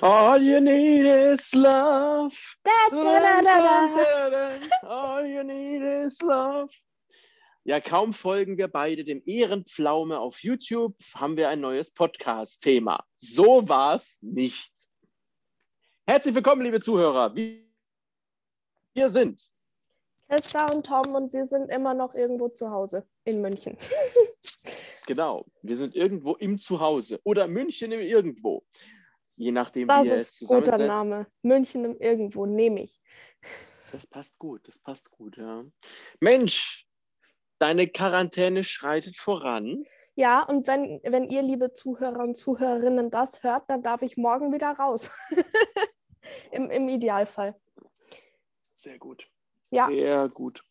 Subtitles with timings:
[0.00, 2.34] All you need is love.
[2.64, 4.58] Da, da, da.
[4.82, 6.70] All you need is love.
[7.64, 13.04] Ja, kaum folgen wir beide dem Ehrenpflaume auf YouTube, haben wir ein neues Podcast-Thema.
[13.16, 14.72] So war's nicht.
[16.06, 17.34] Herzlich willkommen, liebe Zuhörer.
[17.34, 19.50] Wir sind
[20.30, 23.76] Christa und Tom und wir sind immer noch irgendwo zu Hause in München.
[25.06, 28.64] Genau, wir sind irgendwo im Zuhause oder München im Irgendwo.
[29.36, 30.88] Je nachdem, Das wie ihr es ist ein guter zusammensetzt.
[31.10, 31.26] Name.
[31.42, 33.00] München im Irgendwo, nehme ich.
[33.92, 35.64] Das passt gut, das passt gut, ja.
[36.20, 36.86] Mensch,
[37.58, 39.84] deine Quarantäne schreitet voran.
[40.16, 44.52] Ja, und wenn, wenn ihr, liebe Zuhörer und Zuhörerinnen, das hört, dann darf ich morgen
[44.52, 45.10] wieder raus.
[46.52, 47.60] Im, Im Idealfall.
[48.74, 49.28] Sehr gut.
[49.70, 50.64] Ja, Sehr gut.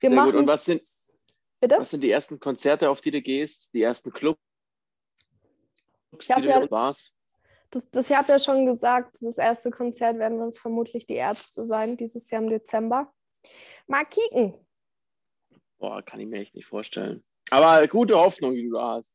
[0.00, 0.32] wir Sehr machen.
[0.32, 0.40] gut.
[0.40, 0.82] Und was sind,
[1.60, 1.76] bitte?
[1.78, 3.72] was sind die ersten Konzerte, auf die du gehst?
[3.72, 4.40] Die ersten Clubs,
[6.18, 7.14] Ich die ja- du warst?
[7.70, 11.96] Das, das, ich habe ja schon gesagt, das erste Konzert werden vermutlich die Ärzte sein,
[11.96, 13.12] dieses Jahr im Dezember.
[13.86, 14.54] Mal kicken.
[15.78, 17.24] Boah, kann ich mir echt nicht vorstellen.
[17.50, 19.14] Aber gute Hoffnung, die du hast.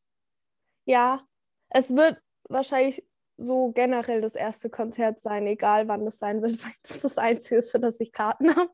[0.85, 1.25] Ja,
[1.69, 3.03] es wird wahrscheinlich
[3.37, 7.57] so generell das erste Konzert sein, egal wann das sein wird, weil das das Einzige
[7.57, 8.71] ist, für das ich Karten habe.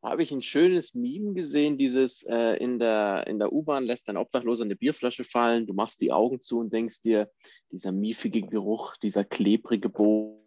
[0.00, 4.08] Da habe ich ein schönes Meme gesehen, dieses äh, in der, in der U-Bahn lässt
[4.08, 7.28] ein Obdachloser eine Bierflasche fallen, du machst die Augen zu und denkst dir,
[7.72, 10.38] dieser miefige Geruch, dieser klebrige Boden,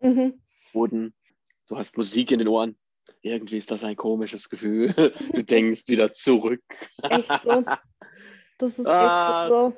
[0.00, 0.40] Mhm.
[0.72, 2.76] du hast Musik in den Ohren.
[3.20, 4.94] Irgendwie ist das ein komisches Gefühl.
[5.42, 6.62] Du denkst wieder zurück.
[7.02, 7.64] Echt so.
[8.58, 9.44] Das ist Ah.
[9.44, 9.76] echt so.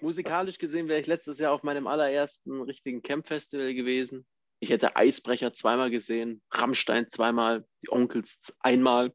[0.00, 4.26] Musikalisch gesehen wäre ich letztes Jahr auf meinem allerersten richtigen Camp-Festival gewesen.
[4.64, 9.14] Ich hätte Eisbrecher zweimal gesehen, Rammstein zweimal, die Onkels einmal,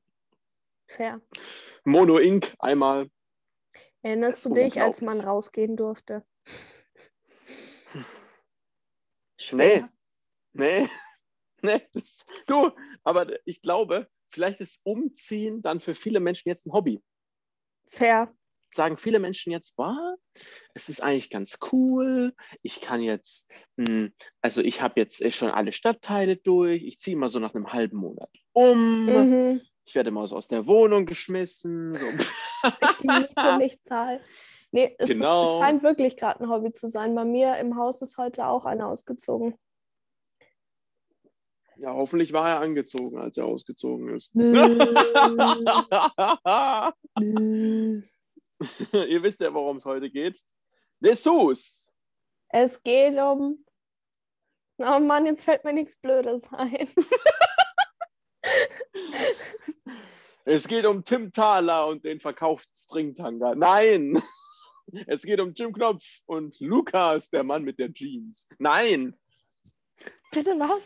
[0.85, 1.21] Fair.
[1.83, 2.53] Mono Inc.
[2.59, 3.09] einmal.
[4.03, 6.23] Erinnerst du dich, als man rausgehen durfte?
[9.51, 9.85] Nee,
[10.53, 10.87] nee,
[11.63, 11.81] nee.
[11.93, 12.69] Das, du,
[13.03, 17.01] aber ich glaube, vielleicht ist Umziehen dann für viele Menschen jetzt ein Hobby.
[17.89, 18.31] Fair.
[18.71, 20.17] Sagen viele Menschen jetzt, wow,
[20.73, 22.33] es ist eigentlich ganz cool.
[22.61, 23.47] Ich kann jetzt,
[23.77, 24.09] mh,
[24.41, 26.83] also ich habe jetzt äh, schon alle Stadtteile durch.
[26.83, 29.05] Ich ziehe mal so nach einem halben Monat um.
[29.05, 29.61] Mhm.
[29.85, 31.95] Ich werde mal so aus der Wohnung geschmissen.
[31.95, 32.05] So.
[32.05, 32.27] Ich
[33.01, 34.21] die Miete nicht zahle.
[34.71, 35.43] Nee, es, ist, Genau.
[35.43, 37.15] es scheint wirklich gerade ein Hobby zu sein.
[37.15, 39.55] Bei mir im Haus ist heute auch einer ausgezogen.
[41.77, 44.29] Ja, hoffentlich war er angezogen, als er ausgezogen ist.
[48.93, 50.41] Ihr wisst ja, worum es heute geht.
[50.99, 51.93] Dessous.
[52.49, 53.63] Es geht um.
[54.77, 56.89] Oh Mann, jetzt fällt mir nichts Blödes ein.
[60.45, 63.53] Es geht um Tim Thaler und den verkauften Stringtanga.
[63.53, 64.19] Nein!
[65.05, 68.49] Es geht um Jim Knopf und Lukas, der Mann mit der Jeans.
[68.57, 69.15] Nein!
[70.31, 70.81] Bitte was?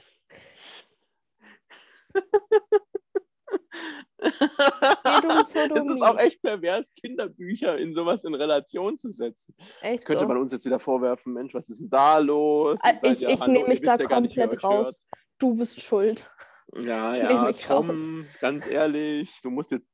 [5.43, 5.95] Sodomie.
[5.95, 9.55] ist auch echt pervers, Kinderbücher in sowas in Relation zu setzen.
[9.81, 10.27] Echt Könnte so.
[10.27, 12.79] man uns jetzt wieder vorwerfen, Mensch, was ist denn da los?
[12.83, 14.63] Äh, Ich, ja- ich nehme mich da ja nicht, komplett hört.
[14.63, 15.03] raus.
[15.39, 16.29] Du bist schuld.
[16.75, 19.91] Ja, Ich ja, mich Tom, ganz ehrlich, du musst jetzt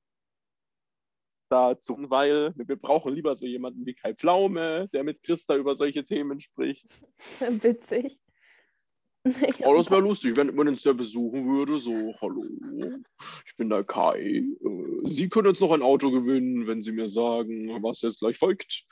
[1.49, 6.05] dazu, weil wir brauchen lieber so jemanden wie Kai Pflaume, der mit Christa über solche
[6.05, 6.87] Themen spricht.
[7.39, 8.19] Witzig.
[9.65, 11.91] Oh, das wäre lustig, wenn man uns da besuchen würde, so,
[12.21, 12.45] hallo,
[13.45, 14.19] ich bin der Kai.
[14.43, 18.37] Äh, Sie können uns noch ein Auto gewinnen, wenn Sie mir sagen, was jetzt gleich
[18.37, 18.83] folgt.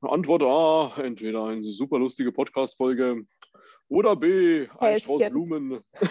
[0.00, 3.24] Antwort A, entweder eine super lustige Podcast-Folge
[3.88, 5.28] oder B, ein Strauß.
[5.30, 5.80] Blumen.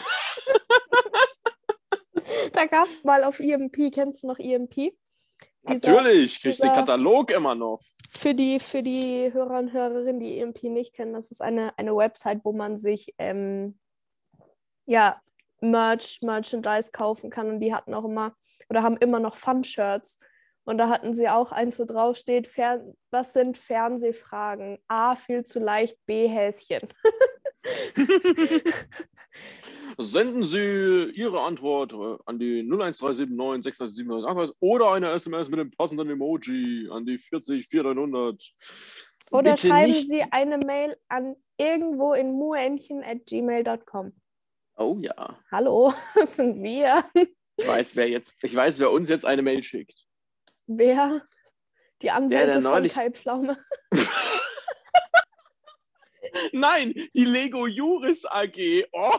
[2.54, 4.74] Da gab es mal auf EMP, kennst du noch EMP?
[5.70, 7.80] Dieser- Natürlich, kriegst den dieser- Katalog immer noch.
[8.18, 11.96] Für die, für die Hörer und Hörerinnen, die EMP nicht kennen, das ist eine, eine
[11.96, 13.78] Website, wo man sich ähm,
[14.88, 15.22] ja,
[15.62, 17.48] Merch, Merchandise kaufen kann.
[17.48, 18.36] Und die hatten auch immer
[18.70, 20.18] oder haben immer noch Fun-Shirts.
[20.64, 24.80] Und da hatten sie auch eins, wo drauf steht, Fern was sind Fernsehfragen?
[24.88, 26.90] A, viel zu leicht, B, Häschen.
[30.00, 36.10] Senden Sie Ihre Antwort äh, an die 01379 637 oder eine SMS mit dem passenden
[36.12, 38.44] Emoji an die 40 4900.
[39.32, 44.14] Oder Bitte schreiben nicht- Sie eine Mail an irgendwo in muenchen at gmail.com.
[44.76, 45.40] Oh ja.
[45.52, 47.04] Hallo, das sind wir.
[47.58, 49.98] Ich weiß, wer jetzt, ich weiß, wer uns jetzt eine Mail schickt.
[50.68, 51.24] Wer?
[52.04, 53.58] Die Anwälte der von neulich- Kai Pflaume.
[56.52, 58.84] Nein, die Lego Juris AG.
[58.92, 59.16] Oh.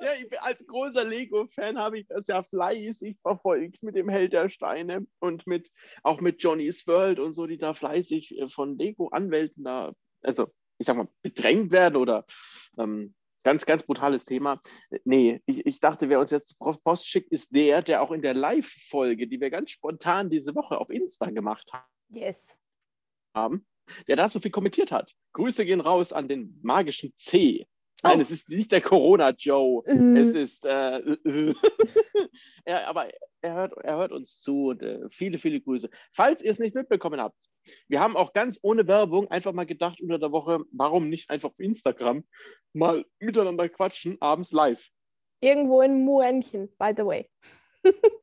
[0.00, 4.48] Ja, ich, als großer Lego-Fan habe ich das ja fleißig verfolgt mit dem Held der
[4.48, 5.70] Steine und mit
[6.02, 9.92] auch mit Johnny's World und so, die da fleißig äh, von Lego-Anwälten da,
[10.22, 10.48] also
[10.78, 12.26] ich sag mal, bedrängt werden oder
[12.78, 13.14] ähm,
[13.44, 14.60] ganz, ganz brutales Thema.
[15.04, 18.34] Nee, ich, ich dachte, wer uns jetzt Post schickt, ist der, der auch in der
[18.34, 22.58] Live-Folge, die wir ganz spontan diese Woche auf Insta gemacht haben, Yes.
[23.34, 23.66] haben,
[24.08, 25.12] der da so viel kommentiert hat.
[25.32, 27.66] Grüße gehen raus an den magischen C.
[28.02, 28.20] Nein, Oh.
[28.20, 29.84] es ist nicht der Corona-Joe.
[29.86, 30.18] Äh.
[30.18, 31.54] Es ist, äh, äh,
[32.66, 33.08] ja, aber
[33.42, 35.88] er hört, er hört uns zu und äh, viele, viele Grüße.
[36.12, 37.36] Falls ihr es nicht mitbekommen habt,
[37.88, 41.50] wir haben auch ganz ohne Werbung einfach mal gedacht unter der Woche, warum nicht einfach
[41.50, 42.24] auf Instagram
[42.72, 44.84] mal miteinander quatschen, abends live.
[45.40, 47.28] Irgendwo in Muenchen, by the way.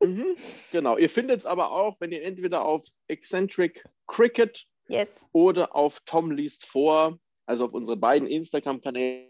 [0.02, 0.36] Mhm,
[0.72, 5.28] genau, ihr findet es aber auch, wenn ihr entweder auf Eccentric Cricket Yes.
[5.32, 9.30] oder auf Tom liest vor, also auf unsere beiden Instagram-Kanäle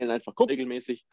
[0.00, 1.06] einfach guckt regelmäßig.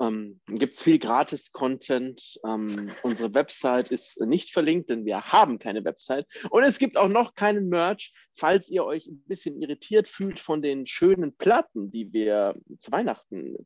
[0.00, 2.38] Ähm, Gibt es viel Gratis-Content.
[2.46, 6.26] Ähm, unsere Website ist nicht verlinkt, denn wir haben keine Website.
[6.50, 8.12] Und es gibt auch noch keinen Merch.
[8.34, 13.56] Falls ihr euch ein bisschen irritiert fühlt von den schönen Platten, die wir zu Weihnachten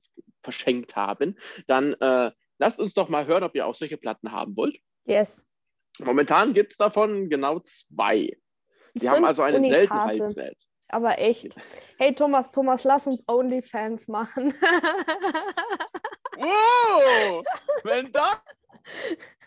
[0.43, 4.57] verschenkt haben, dann äh, lasst uns doch mal hören, ob ihr auch solche Platten haben
[4.57, 4.79] wollt.
[5.05, 5.47] Yes.
[5.99, 8.39] Momentan gibt es davon genau zwei.
[8.95, 10.57] Die Das haben also einen Unikate, Seltenheitswert.
[10.89, 11.57] Aber echt.
[11.99, 14.53] Hey Thomas, Thomas, lass uns OnlyFans machen.
[16.37, 17.45] Wow!
[17.85, 18.11] Wenn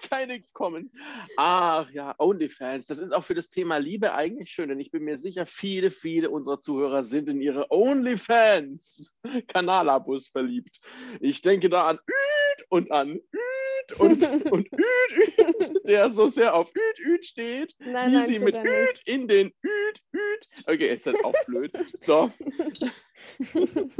[0.00, 0.92] da keine kommen.
[1.36, 2.86] Ach ja, OnlyFans.
[2.86, 5.90] Das ist auch für das Thema Liebe eigentlich schön, denn ich bin mir sicher, viele,
[5.90, 10.80] viele unserer Zuhörer sind in ihre OnlyFans-Kanalabos verliebt.
[11.20, 13.22] Ich denke da an Üt und an Üt
[13.98, 14.22] und,
[14.52, 17.74] und Üt, Üt, der so sehr auf Üt, Üt steht.
[17.78, 19.08] nein, wie nein, sie mit Üt nicht.
[19.08, 20.48] in den Üt, Üt.
[20.66, 21.72] Okay, ist das auch blöd.
[21.98, 22.30] So,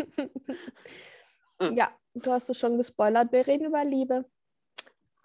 [1.75, 3.33] ja, du hast es schon gespoilert.
[3.33, 4.25] Wir reden über Liebe.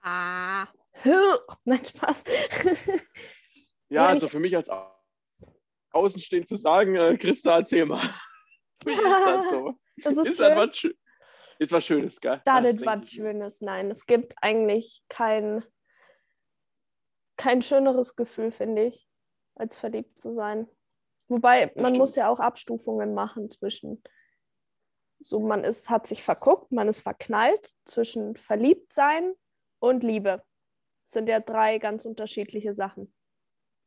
[0.01, 0.67] Ah.
[1.65, 2.23] Nein, Spaß.
[3.89, 4.91] ja, also für mich als Au-
[5.91, 8.01] Außenstehend zu sagen, äh, Christa, erzähl mal.
[8.85, 9.73] Ist das so?
[10.03, 10.57] Das ist, Ist, das schön.
[10.57, 10.95] was, schö-
[11.59, 12.41] ist was Schönes, gell?
[12.45, 13.11] Da Das das denke was.
[13.11, 13.61] Schönes.
[13.61, 15.63] Nein, es gibt eigentlich kein,
[17.37, 19.07] kein schöneres Gefühl, finde ich,
[19.55, 20.67] als verliebt zu sein.
[21.27, 21.97] Wobei, man stimmt.
[21.99, 24.01] muss ja auch Abstufungen machen zwischen,
[25.19, 29.35] so man ist, hat sich verguckt, man ist verknallt, zwischen verliebt sein
[29.81, 30.43] und Liebe.
[31.03, 33.13] Das sind ja drei ganz unterschiedliche Sachen.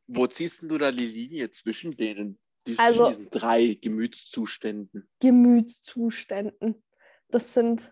[0.07, 5.09] Wo ziehst du da die Linie zwischen denen, die, Also- zwischen diesen drei Gemütszuständen?
[5.19, 6.83] Gemütszuständen.
[7.29, 7.91] Das sind,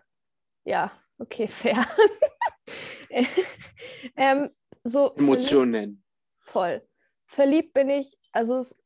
[0.64, 1.84] ja, okay, fair.
[4.16, 4.50] ähm,
[4.84, 6.04] so verliebt- Emotionen.
[6.40, 6.86] Voll.
[7.26, 8.78] Verliebt bin ich, also es,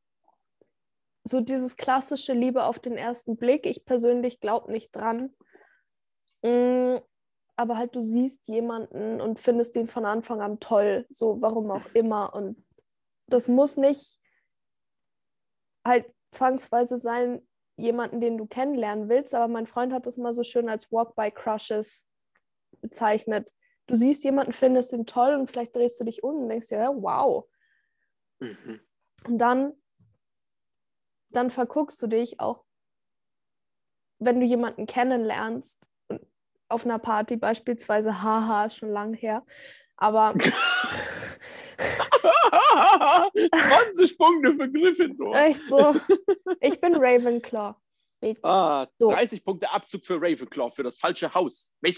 [1.25, 3.67] so dieses klassische Liebe auf den ersten Blick.
[3.67, 5.35] Ich persönlich glaube nicht dran.
[6.43, 6.99] Mm,
[7.59, 11.85] aber halt, du siehst jemanden und findest ihn von Anfang an toll, so warum auch
[11.95, 12.33] immer.
[12.33, 12.65] Und
[13.27, 14.21] das muss nicht
[15.85, 17.47] halt zwangsweise sein,
[17.77, 19.35] jemanden, den du kennenlernen willst.
[19.35, 22.09] Aber mein Freund hat das mal so schön als Walk-by-Crushes
[22.81, 23.53] bezeichnet.
[23.87, 26.79] Du siehst jemanden, findest ihn toll und vielleicht drehst du dich um und denkst dir,
[26.79, 27.45] ja, wow.
[28.39, 28.81] Mhm.
[29.27, 29.73] Und dann,
[31.31, 32.65] dann verguckst du dich auch,
[34.21, 35.91] wenn du jemanden kennenlernst,
[36.69, 39.45] auf einer Party beispielsweise, haha, ist schon lang her,
[39.97, 40.35] aber
[43.35, 45.35] 20 Punkte für Gryffindor.
[45.37, 45.95] echt so,
[46.61, 47.75] ich bin Ravenclaw.
[48.21, 48.41] Bitch.
[48.43, 49.13] Ah, So.
[49.13, 51.73] 30 Punkte Abzug für Ravenclaw für das falsche Haus.
[51.81, 51.93] D-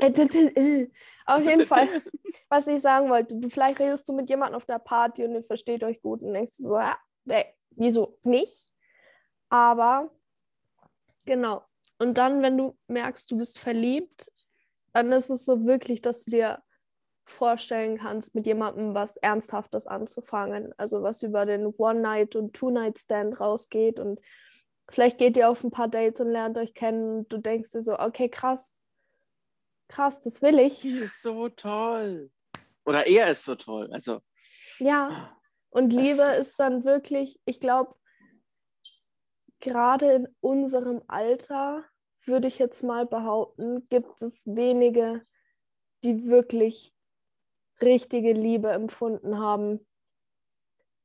[0.00, 0.88] äh.
[1.26, 1.86] Auf jeden Fall,
[2.48, 5.42] was ich sagen wollte, du vielleicht redest du mit jemandem auf der Party und ihr
[5.44, 8.66] versteht euch gut und denkst du so, ja, nee, wieso nicht?
[9.50, 10.10] Aber
[11.26, 11.62] genau.
[11.98, 14.30] Und dann, wenn du merkst, du bist verliebt,
[14.92, 16.62] dann ist es so wirklich, dass du dir
[17.26, 20.74] vorstellen kannst, mit jemandem was Ernsthaftes anzufangen.
[20.76, 24.20] Also was über den One-Night- und Two-Night-Stand rausgeht und
[24.90, 27.80] vielleicht geht ihr auf ein paar Dates und lernt euch kennen und du denkst dir
[27.80, 28.74] so, okay, krass,
[29.88, 30.80] krass, das will ich.
[30.80, 32.30] Die ist so toll.
[32.84, 33.88] Oder er ist so toll.
[33.92, 34.20] Also,
[34.78, 35.34] Ja.
[35.70, 37.96] Und Das- Liebe ist dann wirklich, ich glaube,
[39.64, 41.84] gerade in unserem Alter,
[42.26, 45.22] würde ich jetzt mal behaupten, gibt es wenige,
[46.04, 46.94] die wirklich
[47.82, 49.86] richtige Liebe empfunden haben.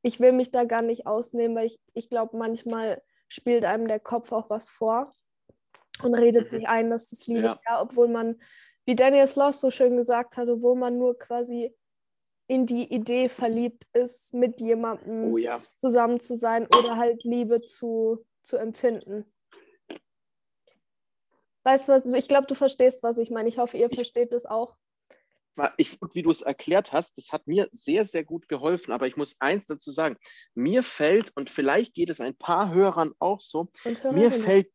[0.02, 4.00] Ich will mich da gar nicht ausnehmen, weil ich, ich glaube, manchmal spielt einem der
[4.00, 5.12] Kopf auch was vor
[6.04, 6.48] und redet Mhm.
[6.50, 7.60] sich ein, dass das Liebe, Ja.
[7.68, 7.82] ja.
[7.82, 8.40] obwohl man,
[8.86, 11.74] wie Daniel Sloss so schön gesagt hat, obwohl man nur quasi
[12.48, 15.60] in die Idee verliebt ist, mit jemandem oh ja.
[15.78, 19.32] zusammen zu sein oder halt Liebe zu, zu empfinden.
[21.64, 22.06] Weißt du was?
[22.06, 23.48] Ich glaube, du verstehst, was ich meine.
[23.48, 24.76] Ich hoffe, ihr versteht das auch.
[25.78, 28.94] Ich, wie du es erklärt hast, das hat mir sehr, sehr gut geholfen.
[28.94, 30.18] Aber ich muss eins dazu sagen:
[30.56, 33.70] Mir fällt, und vielleicht geht es ein paar Hörern auch so,
[34.12, 34.72] mir fällt,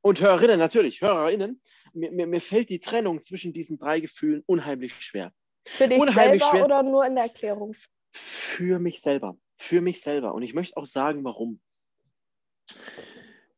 [0.00, 4.94] und Hörerinnen natürlich, Hörerinnen, mir, mir, mir fällt die Trennung zwischen diesen drei Gefühlen unheimlich
[5.00, 5.32] schwer.
[5.66, 6.64] Für dich unheimlich selber schwer.
[6.64, 7.74] oder nur in der Erklärung?
[8.12, 9.38] Für mich selber.
[9.58, 10.34] Für mich selber.
[10.34, 11.60] Und ich möchte auch sagen, warum.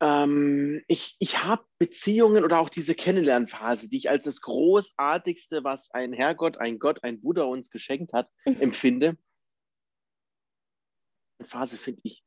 [0.01, 5.91] Ähm, ich ich habe Beziehungen oder auch diese Kennenlernphase, die ich als das Großartigste, was
[5.91, 8.31] ein Herrgott, ein Gott, ein Buddha uns geschenkt hat,
[8.61, 9.17] empfinde.
[11.43, 12.25] Phase finde ich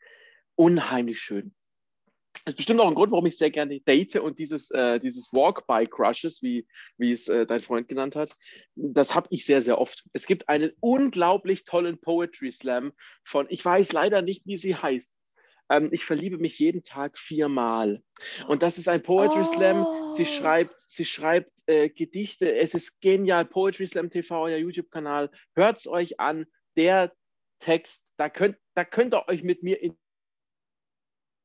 [0.55, 1.53] unheimlich schön.
[2.45, 5.33] Das ist bestimmt auch ein Grund, warum ich sehr gerne date und dieses, äh, dieses
[5.33, 6.67] Walk-by-Crushes, wie,
[6.97, 8.35] wie es äh, dein Freund genannt hat,
[8.75, 10.05] das habe ich sehr, sehr oft.
[10.13, 12.93] Es gibt einen unglaublich tollen Poetry Slam
[13.23, 15.19] von, ich weiß leider nicht, wie sie heißt.
[15.69, 18.03] Ähm, ich verliebe mich jeden Tag viermal.
[18.47, 19.85] Und das ist ein Poetry Slam.
[19.85, 20.09] Oh.
[20.09, 22.55] Sie schreibt, sie schreibt äh, Gedichte.
[22.55, 23.45] Es ist genial.
[23.45, 25.31] Poetry Slam TV, euer YouTube-Kanal.
[25.55, 26.45] Hört es euch an.
[26.75, 27.13] Der
[27.59, 29.79] Text, da könnt, da könnt ihr euch mit mir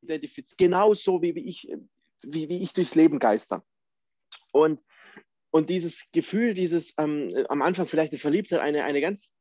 [0.02, 0.70] identifizieren.
[0.70, 1.68] Genauso wie, wie, ich,
[2.22, 3.64] wie, wie ich durchs Leben geister.
[4.52, 4.80] Und,
[5.50, 9.34] und dieses Gefühl, dieses ähm, am Anfang vielleicht eine Verliebtheit, eine, eine ganz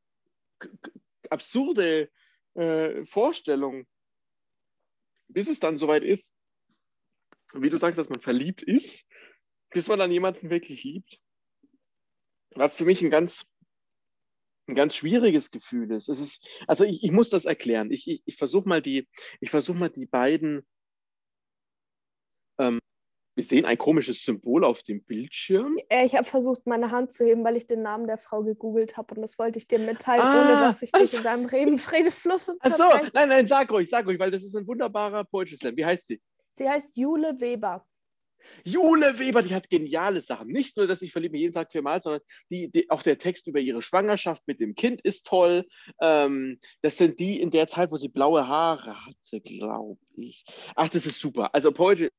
[1.29, 2.09] absurde
[2.55, 3.85] äh, Vorstellung,
[5.33, 6.33] bis es dann soweit ist,
[7.55, 9.05] wie du sagst, dass man verliebt ist,
[9.69, 11.19] bis man dann jemanden wirklich liebt.
[12.55, 13.45] Was für mich ein ganz,
[14.67, 16.07] ein ganz schwieriges Gefühl ist.
[16.07, 17.91] Es ist also ich, ich muss das erklären.
[17.91, 18.81] Ich, ich, ich versuche mal,
[19.49, 20.65] versuch mal die beiden.
[23.35, 25.77] Wir sehen ein komisches Symbol auf dem Bildschirm.
[25.89, 29.15] Ich habe versucht, meine Hand zu heben, weil ich den Namen der Frau gegoogelt habe
[29.15, 31.77] und das wollte ich dir mitteilen, ah, ohne dass ich dich also, in deinem Reden
[31.77, 35.23] Fluss und Ach so, nein, nein, sag ruhig, sag ruhig, weil das ist ein wunderbarer
[35.23, 35.75] Poetry Slam.
[35.75, 36.21] Wie heißt sie?
[36.51, 37.85] Sie heißt Jule Weber.
[38.63, 40.47] Jule Weber, die hat geniale Sachen.
[40.47, 42.21] Nicht nur, dass ich verliebe mich jeden Tag viermal, sondern
[42.51, 45.65] die, die, auch der Text über ihre Schwangerschaft mit dem Kind ist toll.
[46.01, 50.45] Ähm, das sind die in der Zeit, wo sie blaue Haare hatte, glaube ich.
[50.75, 51.53] Ach, das ist super.
[51.53, 52.09] Also Poetry,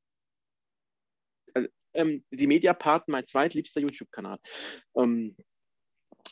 [1.95, 4.37] ähm, die Mediapart, mein zweitliebster YouTube-Kanal.
[4.95, 5.35] Ähm,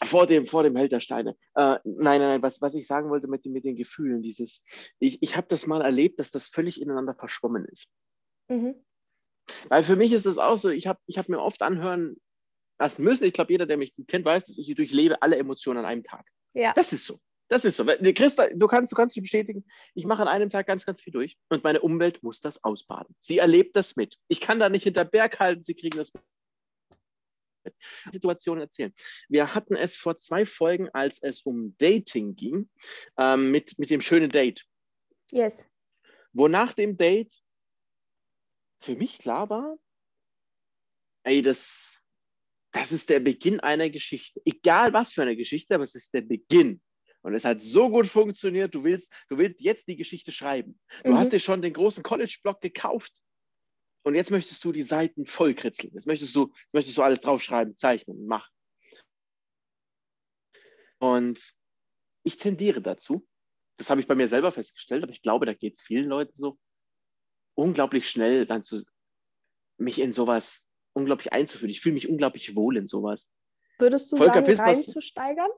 [0.03, 1.35] vor dem, vor dem Held der Steine.
[1.55, 4.63] Äh, nein, nein, nein, was, was ich sagen wollte mit, mit den Gefühlen, dieses,
[4.99, 7.87] ich, ich habe das mal erlebt, dass das völlig ineinander verschwommen ist.
[8.49, 8.75] Mhm.
[9.69, 12.17] Weil für mich ist das auch so, ich habe ich hab mir oft anhören
[12.79, 15.85] lassen müssen, ich glaube, jeder, der mich kennt, weiß, dass ich durchlebe alle Emotionen an
[15.85, 16.25] einem Tag.
[16.53, 16.73] Ja.
[16.73, 17.19] Das ist so.
[17.53, 17.85] Das ist so.
[17.85, 21.13] Christa, du kannst, du kannst dich bestätigen, ich mache an einem Tag ganz, ganz viel
[21.13, 23.15] durch und meine Umwelt muss das ausbaden.
[23.19, 24.17] Sie erlebt das mit.
[24.27, 26.23] Ich kann da nicht hinter Berg halten, sie kriegen das mit.
[28.11, 28.91] Situationen erzählen.
[29.29, 32.71] Wir hatten es vor zwei Folgen, als es um Dating ging,
[33.19, 34.65] ähm, mit, mit dem schönen Date.
[35.29, 35.63] Yes.
[36.31, 37.39] Wo nach dem Date
[38.81, 39.77] für mich klar war,
[41.21, 42.01] ey, das,
[42.71, 44.41] das ist der Beginn einer Geschichte.
[44.43, 46.81] Egal was für eine Geschichte, aber es ist der Beginn.
[47.23, 50.79] Und es hat so gut funktioniert, du willst, du willst jetzt die Geschichte schreiben.
[51.03, 51.17] Du mhm.
[51.17, 53.13] hast dir schon den großen College-Block gekauft
[54.03, 55.93] und jetzt möchtest du die Seiten vollkritzeln.
[55.93, 58.51] Jetzt möchtest du, möchtest du alles draufschreiben, zeichnen machen.
[60.99, 61.39] Und
[62.23, 63.25] ich tendiere dazu,
[63.77, 66.33] das habe ich bei mir selber festgestellt, aber ich glaube, da geht es vielen Leuten
[66.33, 66.59] so,
[67.55, 68.83] unglaublich schnell dann zu,
[69.77, 71.69] mich in sowas unglaublich einzuführen.
[71.69, 73.33] Ich fühle mich unglaublich wohl in sowas.
[73.79, 75.49] Würdest du Volker sagen, Piss, reinzusteigern?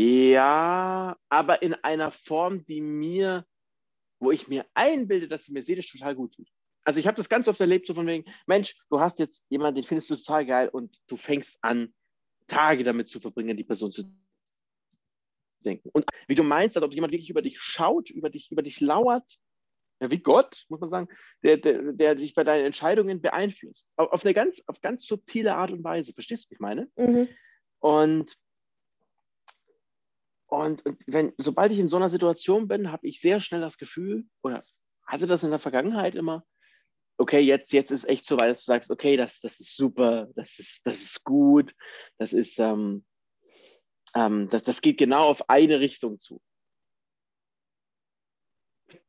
[0.00, 3.44] Ja, aber in einer Form, die mir,
[4.20, 6.48] wo ich mir einbilde, dass sie mir seelisch total gut tut.
[6.84, 9.74] Also ich habe das ganz oft erlebt, so von wegen, Mensch, du hast jetzt jemanden,
[9.74, 11.92] den findest du total geil und du fängst an,
[12.46, 14.04] Tage damit zu verbringen, die Person zu
[15.64, 15.90] denken.
[15.92, 18.80] Und wie du meinst, als ob jemand wirklich über dich schaut, über dich, über dich
[18.80, 19.28] lauert,
[20.00, 21.08] ja, wie Gott, muss man sagen,
[21.42, 23.90] der, der, der sich bei deinen Entscheidungen beeinflusst.
[23.96, 26.14] Auf eine ganz, auf ganz subtile Art und Weise.
[26.14, 26.88] Verstehst du, was ich meine?
[26.94, 27.28] Mhm.
[27.80, 28.38] Und,
[30.48, 33.78] und, und wenn, sobald ich in so einer Situation bin, habe ich sehr schnell das
[33.78, 34.62] Gefühl, oder
[35.06, 36.44] hatte das in der Vergangenheit immer,
[37.18, 40.28] okay, jetzt, jetzt ist echt so weit, dass du sagst, okay, das, das ist super,
[40.34, 41.74] das ist, das ist gut,
[42.18, 43.04] das ist, ähm,
[44.14, 46.40] ähm, das, das geht genau auf eine Richtung zu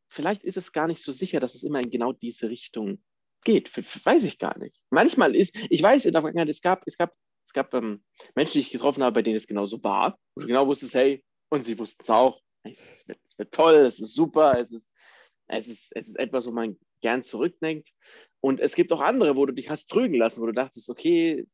[0.09, 3.01] vielleicht ist es gar nicht so sicher, dass es immer in genau diese Richtung
[3.43, 3.71] geht.
[4.05, 4.81] Weiß ich gar nicht.
[4.89, 7.13] Manchmal ist, ich weiß in der Vergangenheit, es gab, es gab,
[7.45, 8.03] es gab ähm,
[8.35, 11.23] Menschen, die ich getroffen habe, bei denen es genauso war, wo du genau wusstest, hey,
[11.49, 14.89] und sie wussten es auch, es wird, es wird toll, es ist super, es ist,
[15.47, 17.89] es ist, es ist etwas, wo man gern zurückdenkt.
[18.41, 21.47] Und es gibt auch andere, wo du dich hast trügen lassen, wo du dachtest, okay,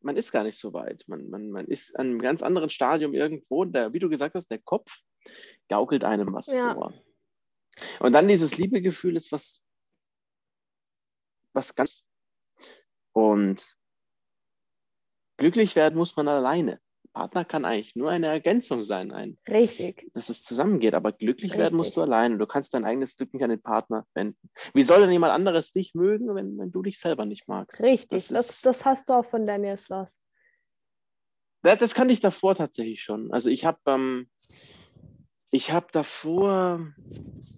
[0.00, 1.04] man ist gar nicht so weit.
[1.08, 3.64] Man, man, man ist an einem ganz anderen Stadium irgendwo.
[3.64, 5.00] Der, wie du gesagt hast, der Kopf
[5.68, 6.74] gaukelt einem was ja.
[6.74, 6.94] vor.
[8.00, 9.62] Und dann dieses Liebegefühl ist was,
[11.52, 12.04] was ganz,
[13.12, 13.76] Und
[15.38, 16.80] glücklich werden muss man alleine.
[17.16, 20.10] Partner kann eigentlich nur eine Ergänzung sein, ein, Richtig.
[20.12, 20.92] dass es zusammengeht.
[20.92, 21.78] Aber glücklich werden Richtig.
[21.78, 22.36] musst du alleine.
[22.36, 24.50] Du kannst dein eigenes Glück nicht an den Partner wenden.
[24.74, 27.80] Wie soll denn jemand anderes dich mögen, wenn, wenn du dich selber nicht magst?
[27.82, 28.08] Richtig.
[28.10, 30.18] Das Das, ist- das, hast du auch von Daniel Sloss.
[31.62, 33.32] Das, das kannte ich davor tatsächlich schon.
[33.32, 34.28] Also ich habe ähm,
[35.50, 36.86] ich habe davor,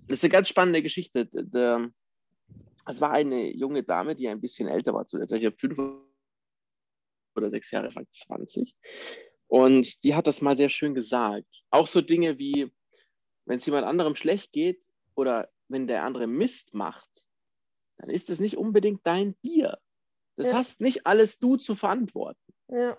[0.06, 1.26] das ist eine ganz spannende Geschichte.
[1.32, 1.90] Der-
[2.86, 5.40] Es war eine junge Dame, die ein bisschen älter war zu der Zeit.
[5.40, 5.76] Ich habe fünf
[7.34, 8.76] oder sechs Jahre, fast 20.
[9.48, 11.46] Und die hat das mal sehr schön gesagt.
[11.70, 12.72] Auch so Dinge wie,
[13.46, 17.08] wenn es jemand anderem schlecht geht oder wenn der andere Mist macht,
[17.98, 19.78] dann ist es nicht unbedingt dein Bier.
[20.36, 20.56] Das Ja.
[20.58, 22.40] hast nicht alles du zu verantworten.
[22.68, 22.96] Ja.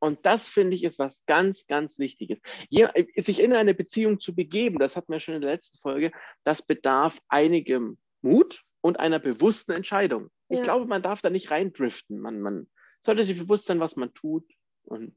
[0.00, 2.40] Und das finde ich ist was ganz, ganz Wichtiges.
[2.68, 6.12] Je, sich in eine Beziehung zu begeben, das hatten wir schon in der letzten Folge,
[6.44, 10.30] das bedarf einigem Mut und einer bewussten Entscheidung.
[10.48, 10.64] Ich Ja.
[10.64, 12.20] glaube, man darf da nicht reindriften.
[12.20, 14.48] Man, man sollte sich bewusst sein, was man tut.
[14.84, 15.16] Und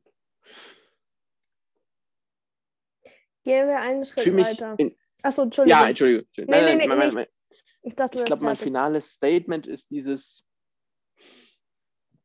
[3.44, 4.76] Gehen wir einen Schritt weiter.
[4.78, 5.80] In, Achso, Entschuldigung.
[5.82, 6.26] ja, Entschuldigung.
[6.28, 6.56] Entschuldigung.
[6.60, 7.28] Nee, Nein, nee, nein, nee, mein-
[7.84, 10.48] ich dachte, du ich wärst glaube, mein finales Statement ist dieses.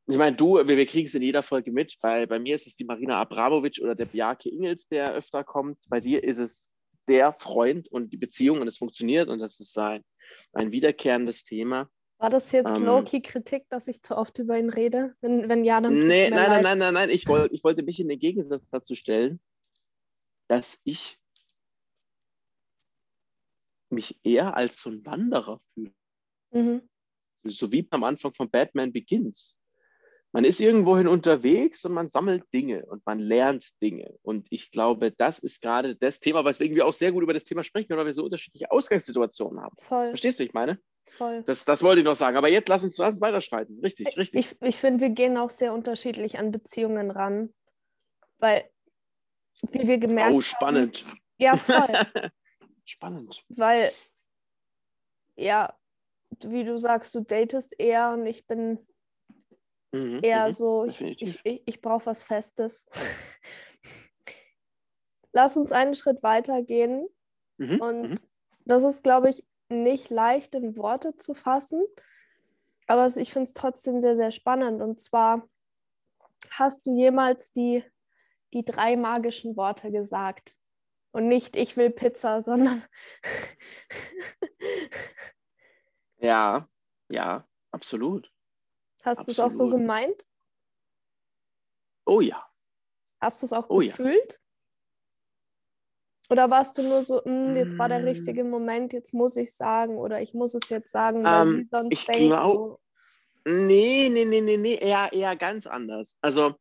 [0.08, 1.96] Ich meine, du, wir, wir kriegen es in jeder Folge mit.
[2.00, 5.78] Bei, bei mir ist es die Marina Abramovic oder der Bjarke Ingels, der öfter kommt.
[5.88, 6.68] Bei dir ist es
[7.08, 10.04] der Freund und die Beziehung und es funktioniert und das ist ein,
[10.52, 11.90] ein wiederkehrendes Thema.
[12.18, 15.14] War das jetzt Ähm, Low-Key-Kritik, dass ich zu oft über ihn rede?
[15.20, 17.10] Wenn, wenn ja, dann Nee, nein, nein, nein, nein, nein.
[17.10, 19.40] Ich, wollt, ich wollte mich in den Gegensatz dazu stellen,
[20.48, 21.18] dass ich
[23.90, 25.92] mich eher als so ein Wanderer fühle.
[26.52, 26.88] Mhm.
[27.42, 29.56] so wie am Anfang von Batman Begins.
[30.32, 34.14] Man ist irgendwohin unterwegs und man sammelt Dinge und man lernt Dinge.
[34.22, 37.44] Und ich glaube, das ist gerade das Thema, weswegen wir auch sehr gut über das
[37.44, 39.76] Thema sprechen, weil wir so unterschiedliche Ausgangssituationen haben.
[39.80, 40.78] Voll, Verstehst du, wie ich meine?
[41.10, 41.42] Voll.
[41.44, 42.36] Das, das wollte ich noch sagen.
[42.36, 43.80] Aber jetzt lass uns, lass uns weiterschreiten.
[43.80, 44.40] Richtig, richtig.
[44.40, 47.52] Ich, ich finde, wir gehen auch sehr unterschiedlich an Beziehungen ran.
[48.38, 48.68] Weil,
[49.72, 51.04] wie wir gemerkt oh, spannend.
[51.06, 51.20] haben.
[51.38, 52.30] Ja, voll.
[52.84, 53.44] spannend.
[53.48, 53.90] weil,
[55.36, 55.74] ja,
[56.44, 58.78] wie du sagst, du datest eher und ich bin
[59.96, 60.52] Mhm, eher mhm.
[60.52, 62.88] so, ich, ich, ich, ich brauche was Festes.
[65.32, 67.08] Lass uns einen Schritt weiter gehen.
[67.58, 68.16] Mhm, Und mhm.
[68.64, 71.82] das ist, glaube ich, nicht leicht in Worte zu fassen,
[72.86, 74.80] aber ich finde es trotzdem sehr, sehr spannend.
[74.80, 75.48] Und zwar,
[76.50, 77.84] hast du jemals die,
[78.52, 80.56] die drei magischen Worte gesagt?
[81.10, 82.84] Und nicht, ich will Pizza, sondern
[86.18, 86.68] Ja,
[87.08, 88.32] ja, absolut.
[89.02, 90.26] hast du es auch so gemeint?
[92.04, 92.46] Oh ja.
[93.20, 94.40] Hast du es auch Oh gefühlt?
[96.28, 98.04] Oder warst du nur so, "Mm, jetzt war der Mm.
[98.04, 101.68] richtige Moment, jetzt muss ich sagen oder ich muss es jetzt sagen, weil Ähm, sie
[101.70, 102.28] sonst ich denken.
[102.28, 102.80] glaub-
[103.48, 106.18] Nee, nee, nee, nee, nee, eher, eher ganz anders.
[106.20, 106.56] Also,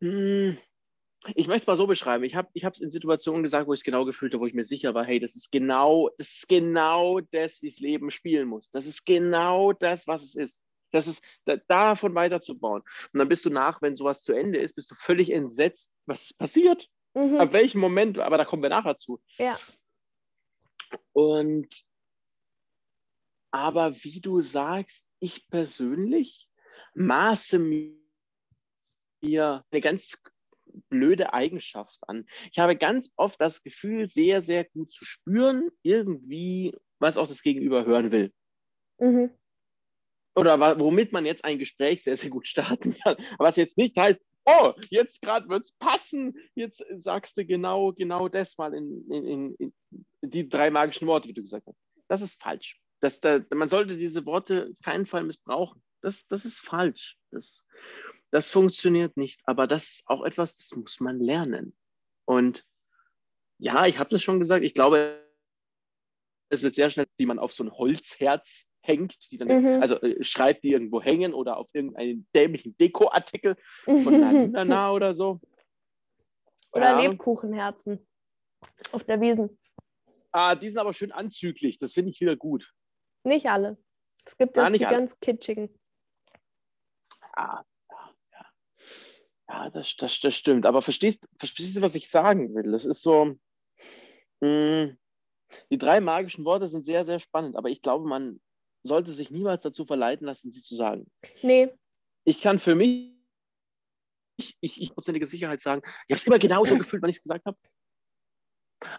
[0.00, 0.56] hm,
[1.34, 2.22] ich möchte es mal so beschreiben.
[2.24, 4.64] Ich habe es in Situationen gesagt, wo ich es genau gefühlt habe, wo ich mir
[4.64, 8.70] sicher war, hey, das ist genau, das ist genau das, wie das Leben spielen muss.
[8.70, 10.62] Das ist genau das, was es ist.
[10.92, 12.82] Das ist da, davon weiterzubauen.
[13.12, 16.22] Und dann bist du nach, wenn sowas zu Ende ist, bist du völlig entsetzt, was
[16.26, 16.88] ist passiert.
[17.14, 19.20] Mhm, Ab welchem Moment, aber da kommen wir nachher zu.
[19.38, 19.58] ja,
[21.12, 21.84] Und
[23.52, 26.48] aber wie du sagst, ich persönlich
[26.94, 27.96] maße mir
[29.70, 30.16] eine ganz
[30.88, 32.26] blöde Eigenschaft an.
[32.52, 37.42] Ich habe ganz oft das Gefühl, sehr, sehr gut zu spüren, irgendwie, was auch das
[37.42, 38.32] Gegenüber hören will.
[38.98, 39.30] mhm,
[40.36, 43.16] Oder womit man jetzt ein Gespräch sehr, sehr gut starten kann.
[43.34, 44.20] Aber was jetzt nicht heißt,
[44.58, 49.54] oh, jetzt gerade wird es passen, jetzt sagst du genau, genau das mal in, in,
[49.56, 49.74] in,
[50.22, 51.78] die drei magischen Worte, wie du gesagt hast.
[52.08, 52.80] Das ist falsch.
[53.00, 55.82] Das, da, man sollte diese Worte keinen Fall missbrauchen.
[56.02, 57.16] Das, das ist falsch.
[57.30, 57.64] Das,
[58.30, 59.40] das funktioniert nicht.
[59.44, 61.76] Aber das ist auch etwas, das muss man lernen.
[62.24, 62.66] Und
[63.58, 64.64] ja, ich habe das schon gesagt.
[64.64, 65.26] Ich glaube,
[66.50, 69.82] es wird sehr schnell, die man auf so ein Holzherz hängt, die dann, Mhm.
[69.82, 75.40] also äh, schreibt, die irgendwo hängen oder auf irgendeinen dämlichen Dekoartikel von Nana oder so.
[76.72, 77.12] Oder Ahnung.
[77.12, 78.06] Lebkuchenherzen
[78.92, 79.58] auf der Wiesen.
[80.32, 81.78] Ah, die sind aber schön anzüglich.
[81.78, 82.72] Das finde ich wieder gut.
[83.24, 83.76] Nicht alle.
[84.24, 84.96] Es gibt Ah, auch nicht die alle.
[84.98, 85.74] ganz kitschigen.
[87.32, 88.46] Ah, ja, ja.
[89.48, 90.66] Ja, das, das, das stimmt.
[90.66, 92.70] Aber verstehst, verstehst du, was ich sagen will?
[92.70, 93.34] Das ist so.
[94.40, 94.94] Mh,
[95.70, 98.40] die drei magischen Worte sind sehr, sehr spannend, aber ich glaube, man
[98.82, 101.10] sollte sich niemals dazu verleiten lassen, sie zu sagen.
[101.42, 101.72] Nee,
[102.24, 103.14] Ich kann für mich,
[104.38, 107.44] ich, ich, prozentige Sicherheit sagen, ich habe es immer genauso gefühlt, wenn ich es gesagt
[107.44, 107.58] habe.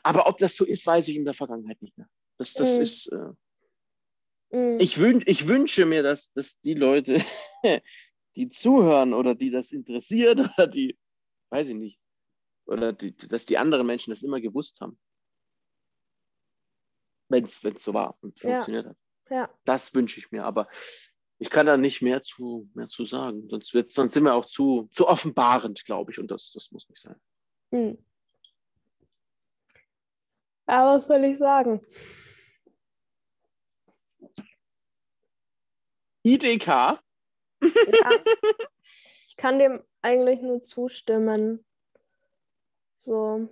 [0.03, 2.07] Aber ob das so ist, weiß ich in der Vergangenheit nicht mehr.
[2.37, 2.81] Das, das Mhm.
[2.83, 3.07] ist.
[3.11, 3.33] Äh,
[4.53, 4.79] Mhm.
[4.79, 7.15] Ich, wün ich wünsche mir, dass, dass die Leute,
[8.35, 10.97] die zuhören oder die das interessiert oder die,
[11.51, 11.99] weiß ich nicht,
[12.65, 14.99] oder die, dass die anderen Menschen das immer gewusst haben.
[17.29, 18.49] Wenn es so war und Ja.
[18.49, 18.97] funktioniert hat.
[19.31, 19.49] Ja.
[19.65, 20.67] Das wünsche ich mir, aber
[21.39, 23.49] ich kann da nicht mehr zu, mehr zu sagen.
[23.49, 26.87] Sonst, wird's, sonst sind wir auch zu, zu offenbarend, glaube ich, und das, das muss
[26.87, 27.19] nicht sein.
[27.71, 27.97] Hm.
[30.67, 31.81] Ja, was soll ich sagen?
[36.23, 36.99] IDK, Ja.
[39.27, 41.65] Ich kann dem eigentlich nur zustimmen.
[42.95, 43.47] So.